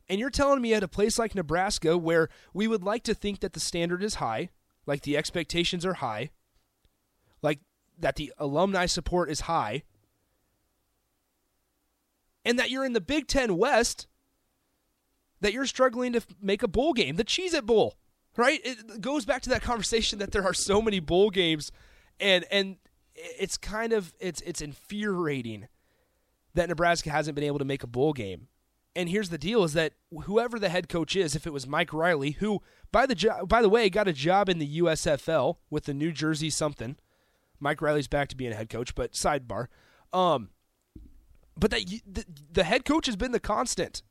And 0.09 0.21
you're 0.21 0.31
telling 0.31 0.61
me 0.61 0.75
at 0.75 0.83
a 0.83 0.89
place 0.89 1.19
like 1.19 1.35
Nebraska 1.35 1.97
where 1.97 2.29
we 2.53 2.69
would 2.69 2.85
like 2.85 3.03
to 3.05 3.15
think 3.15 3.41
that 3.41 3.55
the 3.55 3.61
standard 3.61 4.03
is 4.03 4.17
high, 4.17 4.51
like 4.87 5.03
the 5.03 5.17
expectations 5.17 5.87
are 5.87 5.95
high, 5.95 6.31
like 7.41 7.61
that 8.03 8.17
the 8.17 8.33
alumni 8.37 8.87
support 8.87 9.31
is 9.31 9.43
high, 9.43 9.85
and 12.45 12.59
that 12.59 12.71
you're 12.71 12.85
in 12.85 12.93
the 12.93 13.01
Big 13.01 13.27
Ten 13.27 13.57
West, 13.57 14.07
that 15.41 15.53
you're 15.53 15.67
struggling 15.67 16.12
to 16.12 16.23
make 16.41 16.62
a 16.62 16.69
bowl 16.69 16.93
game, 16.93 17.17
the 17.17 17.25
Cheez 17.25 17.55
It 17.55 17.65
Bowl, 17.65 17.97
right? 18.37 18.61
It 18.65 19.01
goes 19.01 19.25
back 19.25 19.43
to 19.43 19.51
that 19.51 19.62
conversation 19.62 20.19
that 20.19 20.33
there 20.33 20.45
are 20.45 20.55
so 20.55 20.83
many 20.83 21.01
bowl 21.01 21.31
games, 21.31 21.73
and 22.21 22.45
and 22.51 22.77
it's 23.15 23.57
kind 23.57 23.93
of 23.93 24.12
it's 24.21 24.41
it's 24.43 24.61
infuriating 24.61 25.69
that 26.55 26.69
Nebraska 26.69 27.11
hasn't 27.11 27.35
been 27.35 27.45
able 27.45 27.59
to 27.59 27.65
make 27.65 27.83
a 27.83 27.88
bowl 27.88 28.12
game. 28.12 28.49
And 28.95 29.09
here's 29.09 29.31
the 29.31 29.38
deal: 29.38 29.65
is 29.65 29.73
that 29.73 29.95
whoever 30.25 30.59
the 30.59 30.69
head 30.69 30.88
coach 30.88 31.17
is, 31.17 31.35
if 31.35 31.47
it 31.47 31.53
was 31.53 31.67
Mike 31.67 31.93
Riley, 31.93 32.33
who 32.33 32.61
by 32.91 33.07
the 33.07 33.15
jo- 33.15 33.47
by 33.47 33.62
the 33.62 33.69
way 33.69 33.88
got 33.88 34.09
a 34.09 34.12
job 34.12 34.49
in 34.49 34.59
the 34.59 34.79
USFL 34.81 35.57
with 35.71 35.85
the 35.85 35.95
New 35.95 36.12
Jersey 36.12 36.51
something, 36.51 36.97
Mike 37.62 37.81
Riley's 37.81 38.09
back 38.09 38.29
to 38.29 38.37
being 38.37 38.53
a 38.53 38.57
head 38.57 38.68
coach, 38.68 38.94
but 38.94 39.12
sidebar. 39.12 39.68
Um, 40.12 40.51
but 41.57 41.70
that 41.70 41.85
the, 42.07 42.25
the 42.51 42.64
head 42.64 42.85
coach 42.85 43.07
has 43.07 43.16
been 43.16 43.33
the 43.33 43.40
constant. 43.40 44.03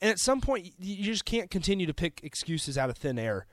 And 0.00 0.10
at 0.10 0.18
some 0.18 0.40
point, 0.40 0.72
you 0.78 1.04
just 1.04 1.26
can't 1.26 1.50
continue 1.50 1.86
to 1.86 1.92
pick 1.92 2.20
excuses 2.22 2.78
out 2.78 2.88
of 2.88 2.96
thin 2.96 3.18
air 3.18 3.46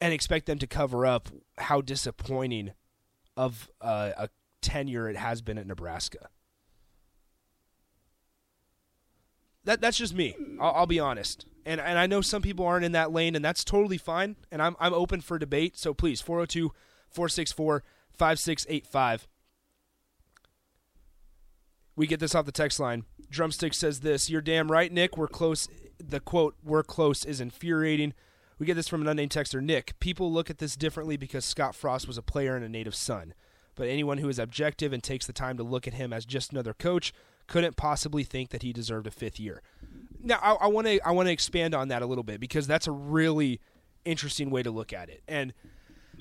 and 0.00 0.14
expect 0.14 0.46
them 0.46 0.58
to 0.58 0.66
cover 0.66 1.04
up 1.04 1.28
how 1.58 1.82
disappointing 1.82 2.72
of 3.36 3.70
uh, 3.82 4.12
a 4.16 4.28
tenure 4.62 5.08
it 5.08 5.16
has 5.16 5.42
been 5.42 5.58
at 5.58 5.66
Nebraska. 5.66 6.30
That 9.64 9.82
that's 9.82 9.98
just 9.98 10.14
me. 10.14 10.34
I'll, 10.58 10.72
I'll 10.72 10.86
be 10.86 11.00
honest 11.00 11.46
and 11.66 11.80
and 11.80 11.98
I 11.98 12.06
know 12.06 12.20
some 12.20 12.42
people 12.42 12.66
aren't 12.66 12.84
in 12.84 12.92
that 12.92 13.12
lane, 13.12 13.34
and 13.34 13.44
that's 13.44 13.64
totally 13.64 13.98
fine. 13.98 14.36
And 14.50 14.60
I'm 14.62 14.76
I'm 14.78 14.94
open 14.94 15.20
for 15.20 15.38
debate. 15.38 15.76
So 15.76 15.94
please, 15.94 16.20
402 16.20 16.72
464 17.10 17.82
5685. 18.12 19.28
We 21.96 22.06
get 22.06 22.20
this 22.20 22.34
off 22.34 22.46
the 22.46 22.52
text 22.52 22.80
line. 22.80 23.04
Drumstick 23.30 23.74
says 23.74 24.00
this 24.00 24.28
You're 24.28 24.40
damn 24.40 24.70
right, 24.70 24.92
Nick. 24.92 25.16
We're 25.16 25.28
close. 25.28 25.68
The 25.98 26.20
quote, 26.20 26.56
we're 26.62 26.82
close, 26.82 27.24
is 27.24 27.40
infuriating. 27.40 28.14
We 28.58 28.66
get 28.66 28.74
this 28.74 28.88
from 28.88 29.02
an 29.02 29.08
unnamed 29.08 29.30
texter. 29.30 29.62
Nick, 29.62 29.98
people 30.00 30.32
look 30.32 30.50
at 30.50 30.58
this 30.58 30.76
differently 30.76 31.16
because 31.16 31.44
Scott 31.44 31.74
Frost 31.74 32.06
was 32.06 32.18
a 32.18 32.22
player 32.22 32.54
and 32.56 32.64
a 32.64 32.68
native 32.68 32.94
son. 32.94 33.34
But 33.74 33.88
anyone 33.88 34.18
who 34.18 34.28
is 34.28 34.38
objective 34.38 34.92
and 34.92 35.02
takes 35.02 35.26
the 35.26 35.32
time 35.32 35.56
to 35.56 35.64
look 35.64 35.88
at 35.88 35.94
him 35.94 36.12
as 36.12 36.24
just 36.24 36.52
another 36.52 36.74
coach 36.74 37.12
couldn't 37.48 37.76
possibly 37.76 38.22
think 38.22 38.50
that 38.50 38.62
he 38.62 38.72
deserved 38.72 39.06
a 39.06 39.10
fifth 39.10 39.40
year 39.40 39.60
now 40.24 40.38
I 40.60 40.66
want 40.68 40.86
to 40.86 41.00
I 41.06 41.12
want 41.12 41.28
to 41.28 41.32
expand 41.32 41.74
on 41.74 41.88
that 41.88 42.02
a 42.02 42.06
little 42.06 42.24
bit 42.24 42.40
because 42.40 42.66
that's 42.66 42.86
a 42.86 42.92
really 42.92 43.60
interesting 44.04 44.50
way 44.50 44.62
to 44.62 44.70
look 44.70 44.92
at 44.92 45.08
it, 45.08 45.22
and 45.28 45.52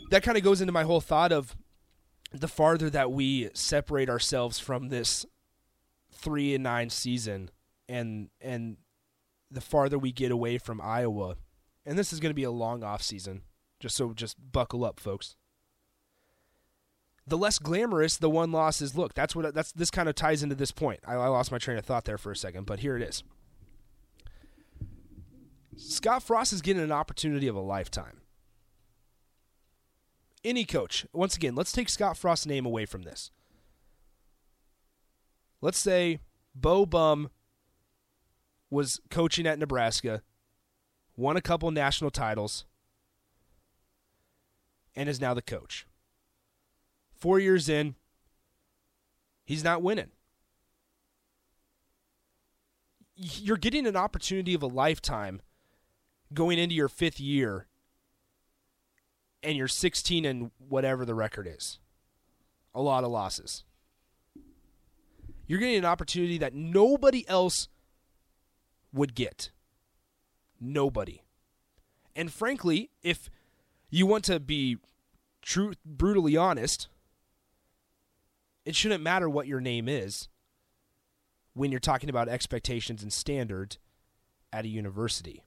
that 0.09 0.23
kind 0.23 0.37
of 0.37 0.43
goes 0.43 0.61
into 0.61 0.73
my 0.73 0.83
whole 0.83 1.01
thought 1.01 1.31
of 1.31 1.55
the 2.31 2.47
farther 2.47 2.89
that 2.89 3.11
we 3.11 3.49
separate 3.53 4.09
ourselves 4.09 4.59
from 4.59 4.89
this 4.89 5.25
three 6.11 6.53
and 6.53 6.63
nine 6.63 6.89
season, 6.89 7.49
and 7.87 8.29
and 8.41 8.77
the 9.49 9.61
farther 9.61 9.97
we 9.97 10.11
get 10.11 10.31
away 10.31 10.57
from 10.57 10.81
Iowa, 10.81 11.35
and 11.85 11.97
this 11.97 12.11
is 12.11 12.19
going 12.19 12.31
to 12.31 12.35
be 12.35 12.43
a 12.43 12.51
long 12.51 12.83
off 12.83 13.01
season. 13.01 13.43
Just 13.79 13.95
so 13.95 14.13
just 14.13 14.37
buckle 14.51 14.83
up, 14.83 14.99
folks. 14.99 15.35
The 17.25 17.37
less 17.37 17.59
glamorous 17.59 18.17
the 18.17 18.29
one 18.29 18.51
loss 18.51 18.81
is. 18.81 18.97
Look, 18.97 19.13
that's 19.13 19.35
what 19.35 19.53
that's 19.53 19.71
this 19.71 19.91
kind 19.91 20.09
of 20.09 20.15
ties 20.15 20.43
into 20.43 20.55
this 20.55 20.71
point. 20.71 20.99
I, 21.05 21.13
I 21.13 21.27
lost 21.27 21.51
my 21.51 21.57
train 21.57 21.77
of 21.77 21.85
thought 21.85 22.05
there 22.05 22.17
for 22.17 22.31
a 22.31 22.35
second, 22.35 22.65
but 22.65 22.79
here 22.79 22.97
it 22.97 23.03
is. 23.03 23.23
Scott 25.77 26.23
Frost 26.23 26.53
is 26.53 26.61
getting 26.61 26.83
an 26.83 26.91
opportunity 26.91 27.47
of 27.47 27.55
a 27.55 27.61
lifetime. 27.61 28.21
Any 30.43 30.65
coach, 30.65 31.05
once 31.13 31.35
again, 31.35 31.55
let's 31.55 31.71
take 31.71 31.89
Scott 31.89 32.17
Frost's 32.17 32.45
name 32.45 32.65
away 32.65 32.85
from 32.85 33.03
this. 33.03 33.31
Let's 35.61 35.79
say 35.79 36.19
Bo 36.53 36.85
Bum 36.85 37.29
was 38.69 38.99
coaching 39.09 39.47
at 39.47 39.59
Nebraska, 39.59 40.21
won 41.15 41.37
a 41.37 41.41
couple 41.41 41.71
national 41.71 42.11
titles, 42.11 42.65
and 44.95 45.07
is 45.07 45.21
now 45.21 45.33
the 45.33 45.41
coach. 45.41 45.87
Four 47.13 47.39
years 47.39 47.69
in, 47.69 47.95
he's 49.45 49.63
not 49.63 49.81
winning. 49.81 50.11
You're 53.15 53.57
getting 53.57 53.87
an 53.87 53.95
opportunity 53.95 54.53
of 54.53 54.63
a 54.63 54.67
lifetime 54.67 55.41
going 56.33 56.59
into 56.59 56.75
your 56.75 56.89
fifth 56.89 57.19
year 57.19 57.67
and 59.41 59.57
you're 59.57 59.67
16 59.67 60.25
and 60.25 60.51
whatever 60.57 61.05
the 61.05 61.13
record 61.13 61.47
is. 61.47 61.79
A 62.73 62.81
lot 62.81 63.03
of 63.03 63.11
losses. 63.11 63.63
You're 65.45 65.59
getting 65.59 65.77
an 65.77 65.85
opportunity 65.85 66.37
that 66.37 66.53
nobody 66.53 67.27
else 67.27 67.67
would 68.93 69.13
get. 69.13 69.51
Nobody. 70.59 71.21
And 72.15 72.31
frankly, 72.31 72.89
if 73.01 73.29
you 73.89 74.05
want 74.05 74.23
to 74.25 74.39
be 74.39 74.77
true 75.41 75.73
brutally 75.85 76.37
honest, 76.37 76.87
it 78.65 78.75
shouldn't 78.75 79.03
matter 79.03 79.29
what 79.29 79.47
your 79.47 79.59
name 79.59 79.89
is 79.89 80.29
when 81.53 81.69
you're 81.69 81.79
talking 81.79 82.09
about 82.09 82.29
expectations 82.29 83.03
and 83.03 83.11
standards 83.11 83.77
at 84.51 84.65
a 84.65 84.69
university. 84.69 85.43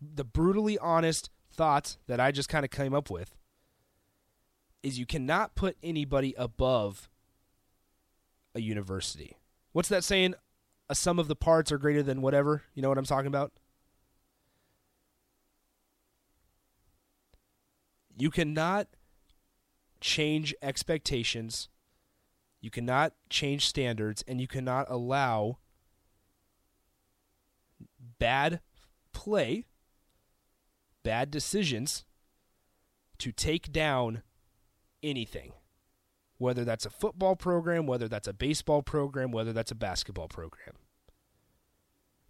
The 0.00 0.24
brutally 0.24 0.78
honest 0.78 1.30
thoughts 1.52 1.98
that 2.06 2.20
I 2.20 2.30
just 2.32 2.48
kind 2.48 2.64
of 2.64 2.70
came 2.70 2.94
up 2.94 3.10
with 3.10 3.34
is 4.82 4.98
you 4.98 5.06
cannot 5.06 5.54
put 5.54 5.76
anybody 5.82 6.34
above 6.36 7.08
a 8.54 8.60
university. 8.60 9.36
What's 9.72 9.88
that 9.88 10.04
saying? 10.04 10.34
A 10.88 10.94
sum 10.94 11.18
of 11.18 11.28
the 11.28 11.36
parts 11.36 11.72
are 11.72 11.78
greater 11.78 12.02
than 12.02 12.22
whatever. 12.22 12.62
You 12.74 12.82
know 12.82 12.88
what 12.88 12.98
I'm 12.98 13.04
talking 13.04 13.26
about? 13.26 13.52
You 18.16 18.30
cannot 18.30 18.88
change 20.00 20.54
expectations, 20.62 21.68
you 22.60 22.70
cannot 22.70 23.12
change 23.28 23.66
standards, 23.66 24.24
and 24.26 24.40
you 24.40 24.46
cannot 24.46 24.86
allow 24.88 25.58
bad 28.18 28.60
play, 29.12 29.66
bad 31.06 31.30
decisions 31.30 32.04
to 33.18 33.30
take 33.30 33.70
down 33.70 34.22
anything. 35.04 35.52
Whether 36.38 36.64
that's 36.64 36.84
a 36.84 36.90
football 36.90 37.36
program, 37.36 37.86
whether 37.86 38.08
that's 38.08 38.26
a 38.26 38.32
baseball 38.32 38.82
program, 38.82 39.30
whether 39.30 39.52
that's 39.52 39.70
a 39.70 39.76
basketball 39.76 40.26
program. 40.26 40.74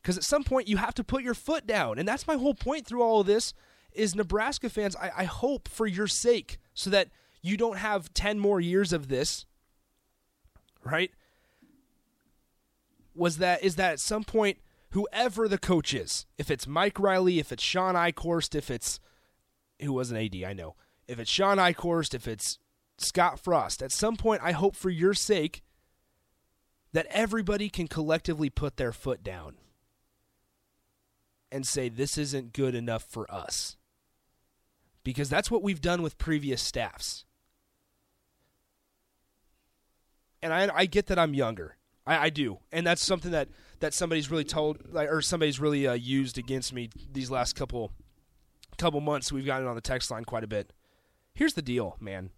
Because 0.02 0.18
at 0.18 0.24
some 0.24 0.44
point 0.44 0.68
you 0.68 0.76
have 0.76 0.92
to 0.92 1.02
put 1.02 1.22
your 1.22 1.32
foot 1.32 1.66
down. 1.66 1.98
And 1.98 2.06
that's 2.06 2.26
my 2.26 2.36
whole 2.36 2.52
point 2.52 2.86
through 2.86 3.02
all 3.02 3.22
of 3.22 3.26
this 3.26 3.54
is 3.92 4.14
Nebraska 4.14 4.68
fans, 4.68 4.94
I, 4.94 5.10
I 5.16 5.24
hope 5.24 5.68
for 5.68 5.86
your 5.86 6.06
sake, 6.06 6.58
so 6.74 6.90
that 6.90 7.08
you 7.40 7.56
don't 7.56 7.78
have 7.78 8.12
10 8.12 8.38
more 8.38 8.60
years 8.60 8.92
of 8.92 9.08
this, 9.08 9.46
right? 10.84 11.10
Was 13.14 13.38
that, 13.38 13.64
is 13.64 13.76
that 13.76 13.92
at 13.92 14.00
some 14.00 14.22
point, 14.22 14.58
whoever 14.96 15.46
the 15.46 15.58
coach 15.58 15.92
is, 15.92 16.24
if 16.38 16.50
it's 16.50 16.66
Mike 16.66 16.98
Riley, 16.98 17.38
if 17.38 17.52
it's 17.52 17.62
Shawn 17.62 17.94
Eichorst, 17.94 18.54
if 18.54 18.70
it's, 18.70 18.98
who 19.82 19.92
was 19.92 20.10
an 20.10 20.16
AD, 20.16 20.42
I 20.42 20.54
know, 20.54 20.74
if 21.06 21.18
it's 21.18 21.30
Shawn 21.30 21.58
Eichorst, 21.58 22.14
if 22.14 22.26
it's 22.26 22.58
Scott 22.96 23.38
Frost, 23.38 23.82
at 23.82 23.92
some 23.92 24.16
point, 24.16 24.40
I 24.42 24.52
hope 24.52 24.74
for 24.74 24.88
your 24.88 25.12
sake 25.12 25.62
that 26.94 27.04
everybody 27.10 27.68
can 27.68 27.88
collectively 27.88 28.48
put 28.48 28.78
their 28.78 28.90
foot 28.90 29.22
down 29.22 29.56
and 31.52 31.66
say, 31.66 31.90
this 31.90 32.16
isn't 32.16 32.54
good 32.54 32.74
enough 32.74 33.02
for 33.02 33.30
us 33.30 33.76
because 35.04 35.28
that's 35.28 35.50
what 35.50 35.62
we've 35.62 35.82
done 35.82 36.00
with 36.00 36.16
previous 36.16 36.62
staffs. 36.62 37.26
And 40.40 40.54
I, 40.54 40.70
I 40.74 40.86
get 40.86 41.08
that 41.08 41.18
I'm 41.18 41.34
younger. 41.34 41.76
I, 42.06 42.26
I 42.26 42.30
do, 42.30 42.58
and 42.70 42.86
that's 42.86 43.04
something 43.04 43.32
that, 43.32 43.48
that 43.80 43.92
somebody's 43.92 44.30
really 44.30 44.44
told, 44.44 44.78
or 44.94 45.20
somebody's 45.20 45.58
really 45.58 45.86
uh, 45.86 45.94
used 45.94 46.38
against 46.38 46.72
me 46.72 46.90
these 47.12 47.30
last 47.30 47.54
couple 47.54 47.92
couple 48.78 49.00
months. 49.00 49.32
We've 49.32 49.46
gotten 49.46 49.66
on 49.66 49.74
the 49.74 49.80
text 49.80 50.10
line 50.10 50.24
quite 50.24 50.44
a 50.44 50.46
bit. 50.46 50.72
Here's 51.34 51.54
the 51.54 51.62
deal, 51.62 51.96
man. 52.00 52.30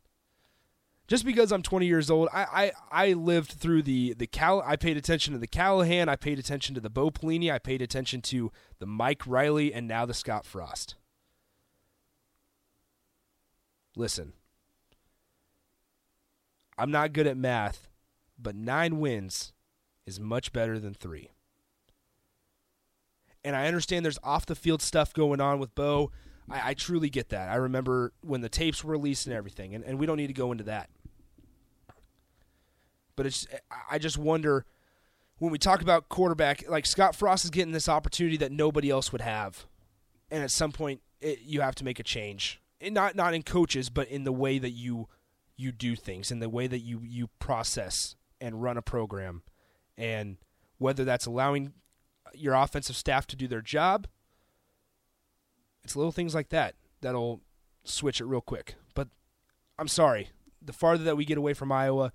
Just 1.08 1.24
because 1.24 1.52
I'm 1.52 1.62
20 1.62 1.86
years 1.86 2.10
old, 2.10 2.28
I, 2.32 2.72
I, 2.92 3.06
I 3.08 3.12
lived 3.14 3.52
through 3.52 3.82
the 3.82 4.14
the 4.14 4.26
Cal. 4.26 4.62
I 4.64 4.76
paid 4.76 4.96
attention 4.96 5.32
to 5.32 5.38
the 5.38 5.46
Callahan. 5.46 6.08
I 6.08 6.16
paid 6.16 6.38
attention 6.38 6.74
to 6.74 6.80
the 6.80 6.90
Bo 6.90 7.10
Pelini. 7.10 7.50
I 7.50 7.58
paid 7.58 7.82
attention 7.82 8.20
to 8.22 8.52
the 8.78 8.86
Mike 8.86 9.26
Riley, 9.26 9.72
and 9.72 9.88
now 9.88 10.06
the 10.06 10.14
Scott 10.14 10.44
Frost. 10.44 10.96
Listen, 13.96 14.32
I'm 16.76 16.90
not 16.90 17.12
good 17.12 17.26
at 17.26 17.36
math, 17.36 17.88
but 18.38 18.54
nine 18.54 19.00
wins 19.00 19.52
is 20.08 20.18
much 20.18 20.52
better 20.52 20.78
than 20.78 20.94
three. 20.94 21.30
And 23.44 23.54
I 23.54 23.66
understand 23.66 24.04
there's 24.04 24.18
off 24.22 24.46
the 24.46 24.56
field 24.56 24.82
stuff 24.82 25.12
going 25.12 25.40
on 25.40 25.58
with 25.58 25.74
Bo. 25.74 26.10
I, 26.50 26.70
I, 26.70 26.74
truly 26.74 27.08
get 27.08 27.28
that. 27.28 27.48
I 27.48 27.54
remember 27.54 28.12
when 28.20 28.40
the 28.40 28.48
tapes 28.48 28.82
were 28.82 28.92
released 28.92 29.26
and 29.26 29.34
everything, 29.34 29.74
and, 29.74 29.84
and 29.84 29.98
we 29.98 30.06
don't 30.06 30.16
need 30.16 30.26
to 30.26 30.32
go 30.32 30.50
into 30.50 30.64
that. 30.64 30.90
But 33.14 33.26
it's 33.26 33.46
I 33.90 33.98
just 33.98 34.18
wonder 34.18 34.64
when 35.38 35.52
we 35.52 35.58
talk 35.58 35.82
about 35.82 36.08
quarterback, 36.08 36.68
like 36.68 36.86
Scott 36.86 37.14
Frost 37.14 37.44
is 37.44 37.50
getting 37.50 37.72
this 37.72 37.88
opportunity 37.88 38.36
that 38.38 38.52
nobody 38.52 38.90
else 38.90 39.12
would 39.12 39.20
have, 39.20 39.66
and 40.30 40.42
at 40.42 40.50
some 40.50 40.72
point 40.72 41.00
it, 41.20 41.40
you 41.42 41.60
have 41.60 41.74
to 41.76 41.84
make 41.84 42.00
a 42.00 42.04
change 42.04 42.60
not 42.82 43.16
not 43.16 43.34
in 43.34 43.42
coaches, 43.42 43.90
but 43.90 44.08
in 44.08 44.24
the 44.24 44.32
way 44.32 44.58
that 44.58 44.70
you 44.70 45.08
you 45.56 45.72
do 45.72 45.96
things, 45.96 46.30
in 46.30 46.38
the 46.38 46.48
way 46.48 46.66
that 46.66 46.80
you 46.80 47.00
you 47.02 47.28
process 47.38 48.14
and 48.40 48.62
run 48.62 48.76
a 48.76 48.82
program, 48.82 49.42
and 49.98 50.36
whether 50.78 51.04
that's 51.04 51.26
allowing 51.26 51.72
uh, 52.24 52.30
your 52.32 52.54
offensive 52.54 52.96
staff 52.96 53.26
to 53.26 53.36
do 53.36 53.48
their 53.48 53.60
job. 53.60 54.06
It's 55.84 55.96
little 55.96 56.12
things 56.12 56.34
like 56.34 56.50
that 56.50 56.76
that'll 57.00 57.40
switch 57.84 58.20
it 58.20 58.26
real 58.26 58.40
quick. 58.40 58.76
But 58.94 59.08
I'm 59.78 59.88
sorry, 59.88 60.30
the 60.62 60.72
farther 60.72 61.04
that 61.04 61.16
we 61.16 61.24
get 61.24 61.38
away 61.38 61.52
from 61.52 61.72
Iowa, 61.72 62.12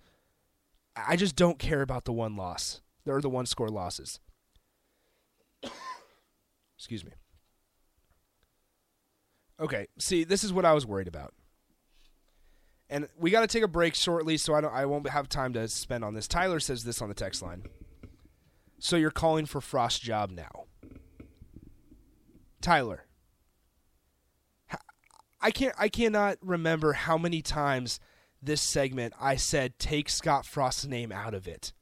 I 0.96 1.16
just 1.16 1.36
don't 1.36 1.60
care 1.60 1.82
about 1.82 2.06
the 2.06 2.14
one 2.14 2.36
loss 2.36 2.82
or 3.06 3.22
the 3.22 3.30
one 3.30 3.46
score 3.46 3.70
losses. 3.70 4.20
Excuse 6.78 7.04
me. 7.04 7.12
Okay, 9.60 9.88
see, 10.00 10.24
this 10.24 10.44
is 10.44 10.54
what 10.54 10.66
I 10.66 10.74
was 10.74 10.86
worried 10.86 11.08
about. 11.08 11.34
And 12.94 13.08
we 13.18 13.32
got 13.32 13.42
to 13.42 13.48
take 13.48 13.64
a 13.64 13.68
break 13.68 13.96
shortly, 13.96 14.38
so 14.38 14.54
I 14.54 14.62
don't. 14.62 14.72
I 14.72 14.86
won't 14.86 15.10
have 15.10 15.28
time 15.28 15.52
to 15.54 15.68
spend 15.68 16.04
on 16.04 16.14
this. 16.14 16.28
Tyler 16.28 16.60
says 16.60 16.84
this 16.84 17.02
on 17.02 17.10
the 17.10 17.16
text 17.16 17.42
line. 17.42 17.64
So 18.78 18.98
you're 18.98 19.10
calling 19.10 19.48
for 19.48 19.62
Frost 19.62 20.04
job 20.04 20.30
now, 20.30 20.66
Tyler? 22.62 23.06
I 25.42 25.50
can't. 25.50 25.74
I 25.76 25.90
cannot 25.90 26.38
remember 26.44 26.94
how 26.94 27.18
many 27.18 27.42
times 27.42 28.00
this 28.44 28.62
segment 28.62 29.16
I 29.20 29.38
said 29.38 29.80
take 29.80 30.08
Scott 30.08 30.46
Frost's 30.46 30.86
name 30.86 31.12
out 31.12 31.34
of 31.34 31.48
it. 31.48 31.74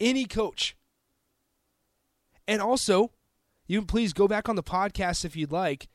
Any 0.00 0.24
coach. 0.24 0.78
And 2.46 2.62
also, 2.62 3.12
you 3.66 3.80
can 3.80 3.86
please 3.86 4.14
go 4.14 4.26
back 4.26 4.48
on 4.48 4.56
the 4.56 4.62
podcast 4.62 5.26
if 5.26 5.36
you'd 5.36 5.52
like 5.52 5.88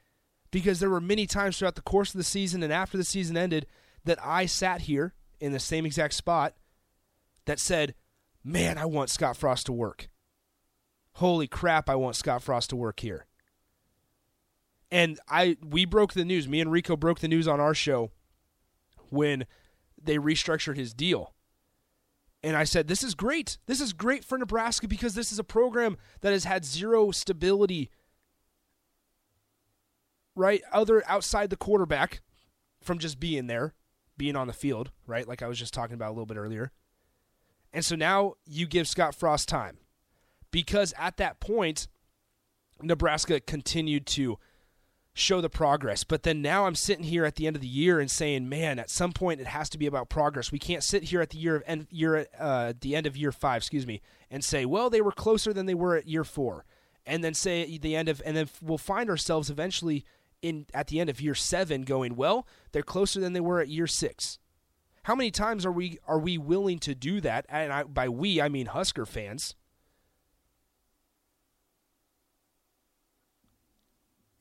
because 0.52 0.80
there 0.80 0.92
were 0.92 1.02
many 1.02 1.26
times 1.26 1.58
throughout 1.58 1.74
the 1.74 1.82
course 1.82 2.14
of 2.14 2.20
the 2.20 2.24
season 2.24 2.62
and 2.62 2.72
after 2.72 2.98
the 2.98 3.04
season 3.04 3.36
ended 3.36 3.66
that 4.06 4.20
I 4.24 4.46
sat 4.46 4.82
here 4.82 5.14
in 5.40 5.52
the 5.52 5.60
same 5.60 5.86
exact 5.86 6.14
spot 6.14 6.54
that 7.46 7.60
said, 7.60 7.96
Man, 8.44 8.78
I 8.78 8.86
want 8.86 9.10
Scott 9.10 9.38
Frost 9.38 9.68
to 9.68 9.74
work. 9.74 10.10
Holy 11.14 11.48
crap, 11.48 11.90
I 11.90 11.96
want 11.96 12.18
Scott 12.18 12.44
Frost 12.44 12.72
to 12.72 12.76
work 12.76 13.00
here. 13.00 13.26
And 14.92 15.20
I 15.30 15.58
we 15.66 15.86
broke 15.86 16.14
the 16.14 16.26
news. 16.26 16.48
Me 16.48 16.60
and 16.60 16.72
Rico 16.72 16.98
broke 16.98 17.20
the 17.20 17.28
news 17.28 17.48
on 17.48 17.60
our 17.60 17.74
show 17.74 18.12
when 19.10 19.46
they 20.02 20.18
restructured 20.18 20.76
his 20.76 20.94
deal. 20.94 21.34
And 22.44 22.58
I 22.58 22.66
said, 22.66 22.88
This 22.88 23.04
is 23.04 23.16
great. 23.16 23.58
This 23.66 23.80
is 23.80 23.94
great 23.94 24.26
for 24.26 24.38
Nebraska 24.38 24.88
because 24.88 25.16
this 25.16 25.32
is 25.32 25.40
a 25.40 25.44
program 25.44 25.98
that 26.22 26.34
has 26.34 26.44
had 26.44 26.66
zero 26.66 27.12
stability 27.12 27.90
right? 30.36 30.62
Other 30.72 31.04
outside 31.08 31.50
the 31.50 31.56
quarterback 31.56 32.22
from 32.82 33.00
just 33.00 33.20
being 33.20 33.48
there, 33.48 33.74
being 34.18 34.36
on 34.36 34.48
the 34.48 34.54
field, 34.54 34.92
right? 35.08 35.28
Like 35.28 35.42
I 35.42 35.48
was 35.48 35.60
just 35.60 35.74
talking 35.74 35.96
about 35.96 36.10
a 36.10 36.14
little 36.14 36.26
bit 36.26 36.38
earlier. 36.38 36.72
And 37.72 37.84
so 37.84 37.96
now 37.96 38.34
you 38.46 38.68
give 38.68 38.88
Scott 38.88 39.16
Frost 39.16 39.50
time 39.50 39.78
because 40.52 40.94
at 40.98 41.18
that 41.18 41.40
point, 41.40 41.88
Nebraska 42.82 43.40
continued 43.40 44.06
to 44.08 44.38
show 45.14 45.42
the 45.42 45.50
progress. 45.50 46.04
But 46.04 46.24
then 46.24 46.42
now 46.42 46.66
I'm 46.66 46.76
sitting 46.76 47.06
here 47.06 47.24
at 47.26 47.36
the 47.36 47.46
end 47.46 47.56
of 47.56 47.62
the 47.62 47.68
year 47.68 48.00
and 48.00 48.10
saying, 48.10 48.50
man, 48.50 48.80
at 48.80 48.90
some 48.90 49.12
point 49.12 49.40
it 49.40 49.48
has 49.48 49.70
to 49.70 49.78
be 49.78 49.86
about 49.86 50.10
progress. 50.10 50.52
We 50.52 50.60
can't 50.60 50.84
sit 50.84 51.04
here 51.04 51.22
at 51.22 51.30
the 51.30 51.38
year 51.38 51.58
of 51.58 51.64
end, 51.66 51.88
year 51.92 52.28
uh, 52.40 52.74
the 52.80 52.96
end 52.96 53.06
of 53.06 53.16
year 53.16 53.32
five, 53.32 53.58
excuse 53.58 53.86
me, 53.86 54.02
and 54.30 54.44
say, 54.44 54.66
well, 54.66 54.90
they 54.90 55.02
were 55.02 55.12
closer 55.12 55.54
than 55.54 55.66
they 55.66 55.76
were 55.76 55.96
at 55.96 56.08
year 56.08 56.24
four, 56.24 56.66
and 57.06 57.24
then 57.24 57.34
say 57.34 57.62
at 57.62 57.82
the 57.82 57.96
end 57.96 58.10
of, 58.10 58.22
and 58.26 58.36
then 58.36 58.50
we'll 58.62 58.78
find 58.78 59.10
ourselves 59.10 59.50
eventually 59.50 60.04
in 60.44 60.68
at 60.74 60.88
the 60.88 61.00
end 61.00 61.10
of 61.10 61.20
year 61.20 61.34
seven 61.34 61.82
going, 61.82 62.16
well, 62.16 62.46
they're 62.72 62.84
closer 62.84 63.20
than 63.20 63.34
they 63.34 63.40
were 63.40 63.60
at 63.60 63.70
year 63.70 63.88
six. 63.88 64.38
How 65.04 65.16
many 65.16 65.32
times 65.32 65.66
are 65.66 65.72
we 65.72 65.98
are 66.08 66.20
we 66.20 66.38
willing 66.38 66.78
to 66.80 66.94
do 66.94 67.20
that? 67.22 67.48
And 67.50 67.74
I, 67.74 67.84
by 67.84 68.08
we, 68.10 68.40
I 68.40 68.50
mean 68.50 68.68
Husker 68.68 69.08
fans. 69.08 69.56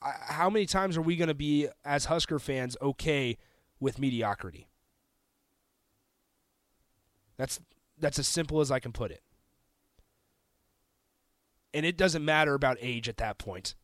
how 0.02 0.50
many 0.50 0.66
times 0.66 0.96
are 0.96 1.02
we 1.02 1.16
going 1.16 1.28
to 1.28 1.34
be 1.34 1.68
as 1.84 2.06
Husker 2.06 2.38
fans 2.38 2.76
okay 2.82 3.38
with 3.80 3.98
mediocrity? 3.98 4.68
That's 7.36 7.60
That's 7.98 8.18
as 8.18 8.28
simple 8.28 8.60
as 8.60 8.70
I 8.70 8.80
can 8.80 8.92
put 8.92 9.10
it. 9.10 9.22
And 11.74 11.86
it 11.86 11.96
doesn't 11.96 12.24
matter 12.24 12.54
about 12.54 12.76
age 12.80 13.08
at 13.08 13.16
that 13.18 13.38
point. 13.38 13.74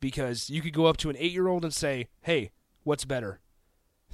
Because 0.00 0.48
you 0.48 0.62
could 0.62 0.72
go 0.72 0.86
up 0.86 0.96
to 0.98 1.10
an 1.10 1.16
eight 1.18 1.32
year 1.32 1.48
old 1.48 1.64
and 1.64 1.74
say, 1.74 2.08
hey, 2.22 2.50
what's 2.84 3.04
better? 3.04 3.40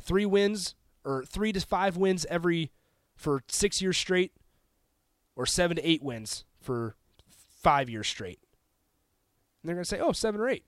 Three 0.00 0.26
wins 0.26 0.74
or 1.04 1.24
three 1.24 1.52
to 1.52 1.60
five 1.60 1.96
wins 1.96 2.24
every 2.30 2.70
for 3.16 3.42
six 3.48 3.80
years 3.80 3.96
straight, 3.96 4.32
or 5.36 5.46
seven 5.46 5.76
to 5.76 5.88
eight 5.88 6.02
wins 6.02 6.44
for 6.60 6.96
five 7.62 7.88
years 7.88 8.08
straight. 8.08 8.40
And 9.62 9.68
they're 9.68 9.76
going 9.76 9.84
to 9.84 9.88
say, 9.88 10.00
oh, 10.00 10.12
seven 10.12 10.40
or 10.40 10.48
eight. 10.48 10.64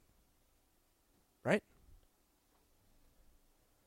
Right? 1.44 1.62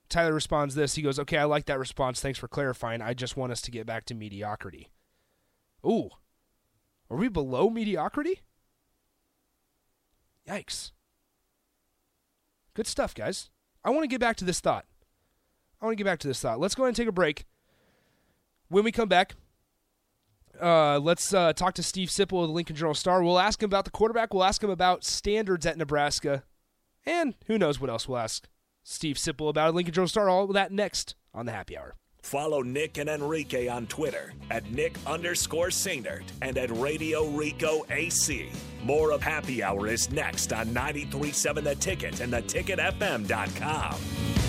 Tyler 0.10 0.34
responds 0.34 0.76
this. 0.76 0.96
He 0.96 1.02
goes, 1.02 1.20
okay, 1.20 1.38
I 1.38 1.44
like 1.44 1.66
that 1.66 1.80
response. 1.80 2.20
Thanks 2.20 2.40
for 2.40 2.48
clarifying. 2.48 3.02
I 3.02 3.14
just 3.14 3.38
want 3.38 3.52
us 3.52 3.62
to 3.62 3.72
get 3.72 3.86
back 3.86 4.06
to 4.06 4.16
mediocrity. 4.16 4.90
Ooh. 5.86 6.10
Are 7.10 7.18
we 7.18 7.28
below 7.28 7.70
mediocrity? 7.70 8.42
Yikes. 10.48 10.92
Good 12.80 12.88
stuff, 12.88 13.14
guys. 13.14 13.50
I 13.84 13.90
want 13.90 14.04
to 14.04 14.08
get 14.08 14.22
back 14.22 14.38
to 14.38 14.46
this 14.46 14.62
thought. 14.62 14.86
I 15.82 15.86
want 15.86 15.98
to 15.98 16.02
get 16.02 16.10
back 16.10 16.20
to 16.20 16.30
this 16.30 16.40
thought. 16.40 16.62
Let's 16.62 16.76
go 16.76 16.84
ahead 16.84 16.92
and 16.92 16.96
take 16.96 17.10
a 17.10 17.12
break. 17.12 17.44
When 18.70 18.86
we 18.86 18.94
come 18.94 19.10
back, 19.10 19.36
uh, 20.62 20.98
let's 21.00 21.34
uh, 21.34 21.52
talk 21.52 21.74
to 21.74 21.84
Steve 21.84 22.08
Sipple 22.08 22.42
of 22.42 22.48
the 22.48 22.54
Lincoln 22.54 22.78
Journal 22.78 22.94
Star. 22.94 23.22
We'll 23.22 23.38
ask 23.38 23.62
him 23.62 23.68
about 23.68 23.84
the 23.84 23.92
quarterback. 23.92 24.34
We'll 24.34 24.46
ask 24.46 24.64
him 24.64 24.70
about 24.70 25.04
standards 25.04 25.66
at 25.66 25.78
Nebraska. 25.78 26.44
And 27.06 27.36
who 27.48 27.58
knows 27.58 27.82
what 27.82 27.90
else 27.90 28.08
we'll 28.08 28.18
ask 28.18 28.48
Steve 28.82 29.18
Sipple 29.18 29.50
about 29.50 29.76
Lincoln 29.76 29.94
Journal 29.94 30.08
Star. 30.08 30.30
All 30.30 30.48
that 30.48 30.72
next 30.72 31.16
on 31.34 31.48
the 31.48 31.52
Happy 31.52 31.78
Hour. 31.78 31.98
Follow 32.22 32.62
Nick 32.62 32.98
and 32.98 33.10
Enrique 33.10 33.68
on 33.68 33.88
Twitter 33.88 34.34
at 34.52 34.70
Nick 34.72 34.98
underscore 35.08 35.70
Sainert 35.70 36.24
and 36.42 36.58
at 36.58 36.70
Radio 36.78 37.26
Rico 37.28 37.86
AC. 37.90 38.50
More 38.84 39.12
of 39.12 39.22
Happy 39.22 39.64
Hour 39.64 39.88
is 39.88 40.12
next 40.12 40.54
on 40.54 40.68
93.7 40.68 41.64
The 41.64 41.76
Ticket 41.76 42.20
and 42.20 42.34
theticketfm.com. 42.34 44.49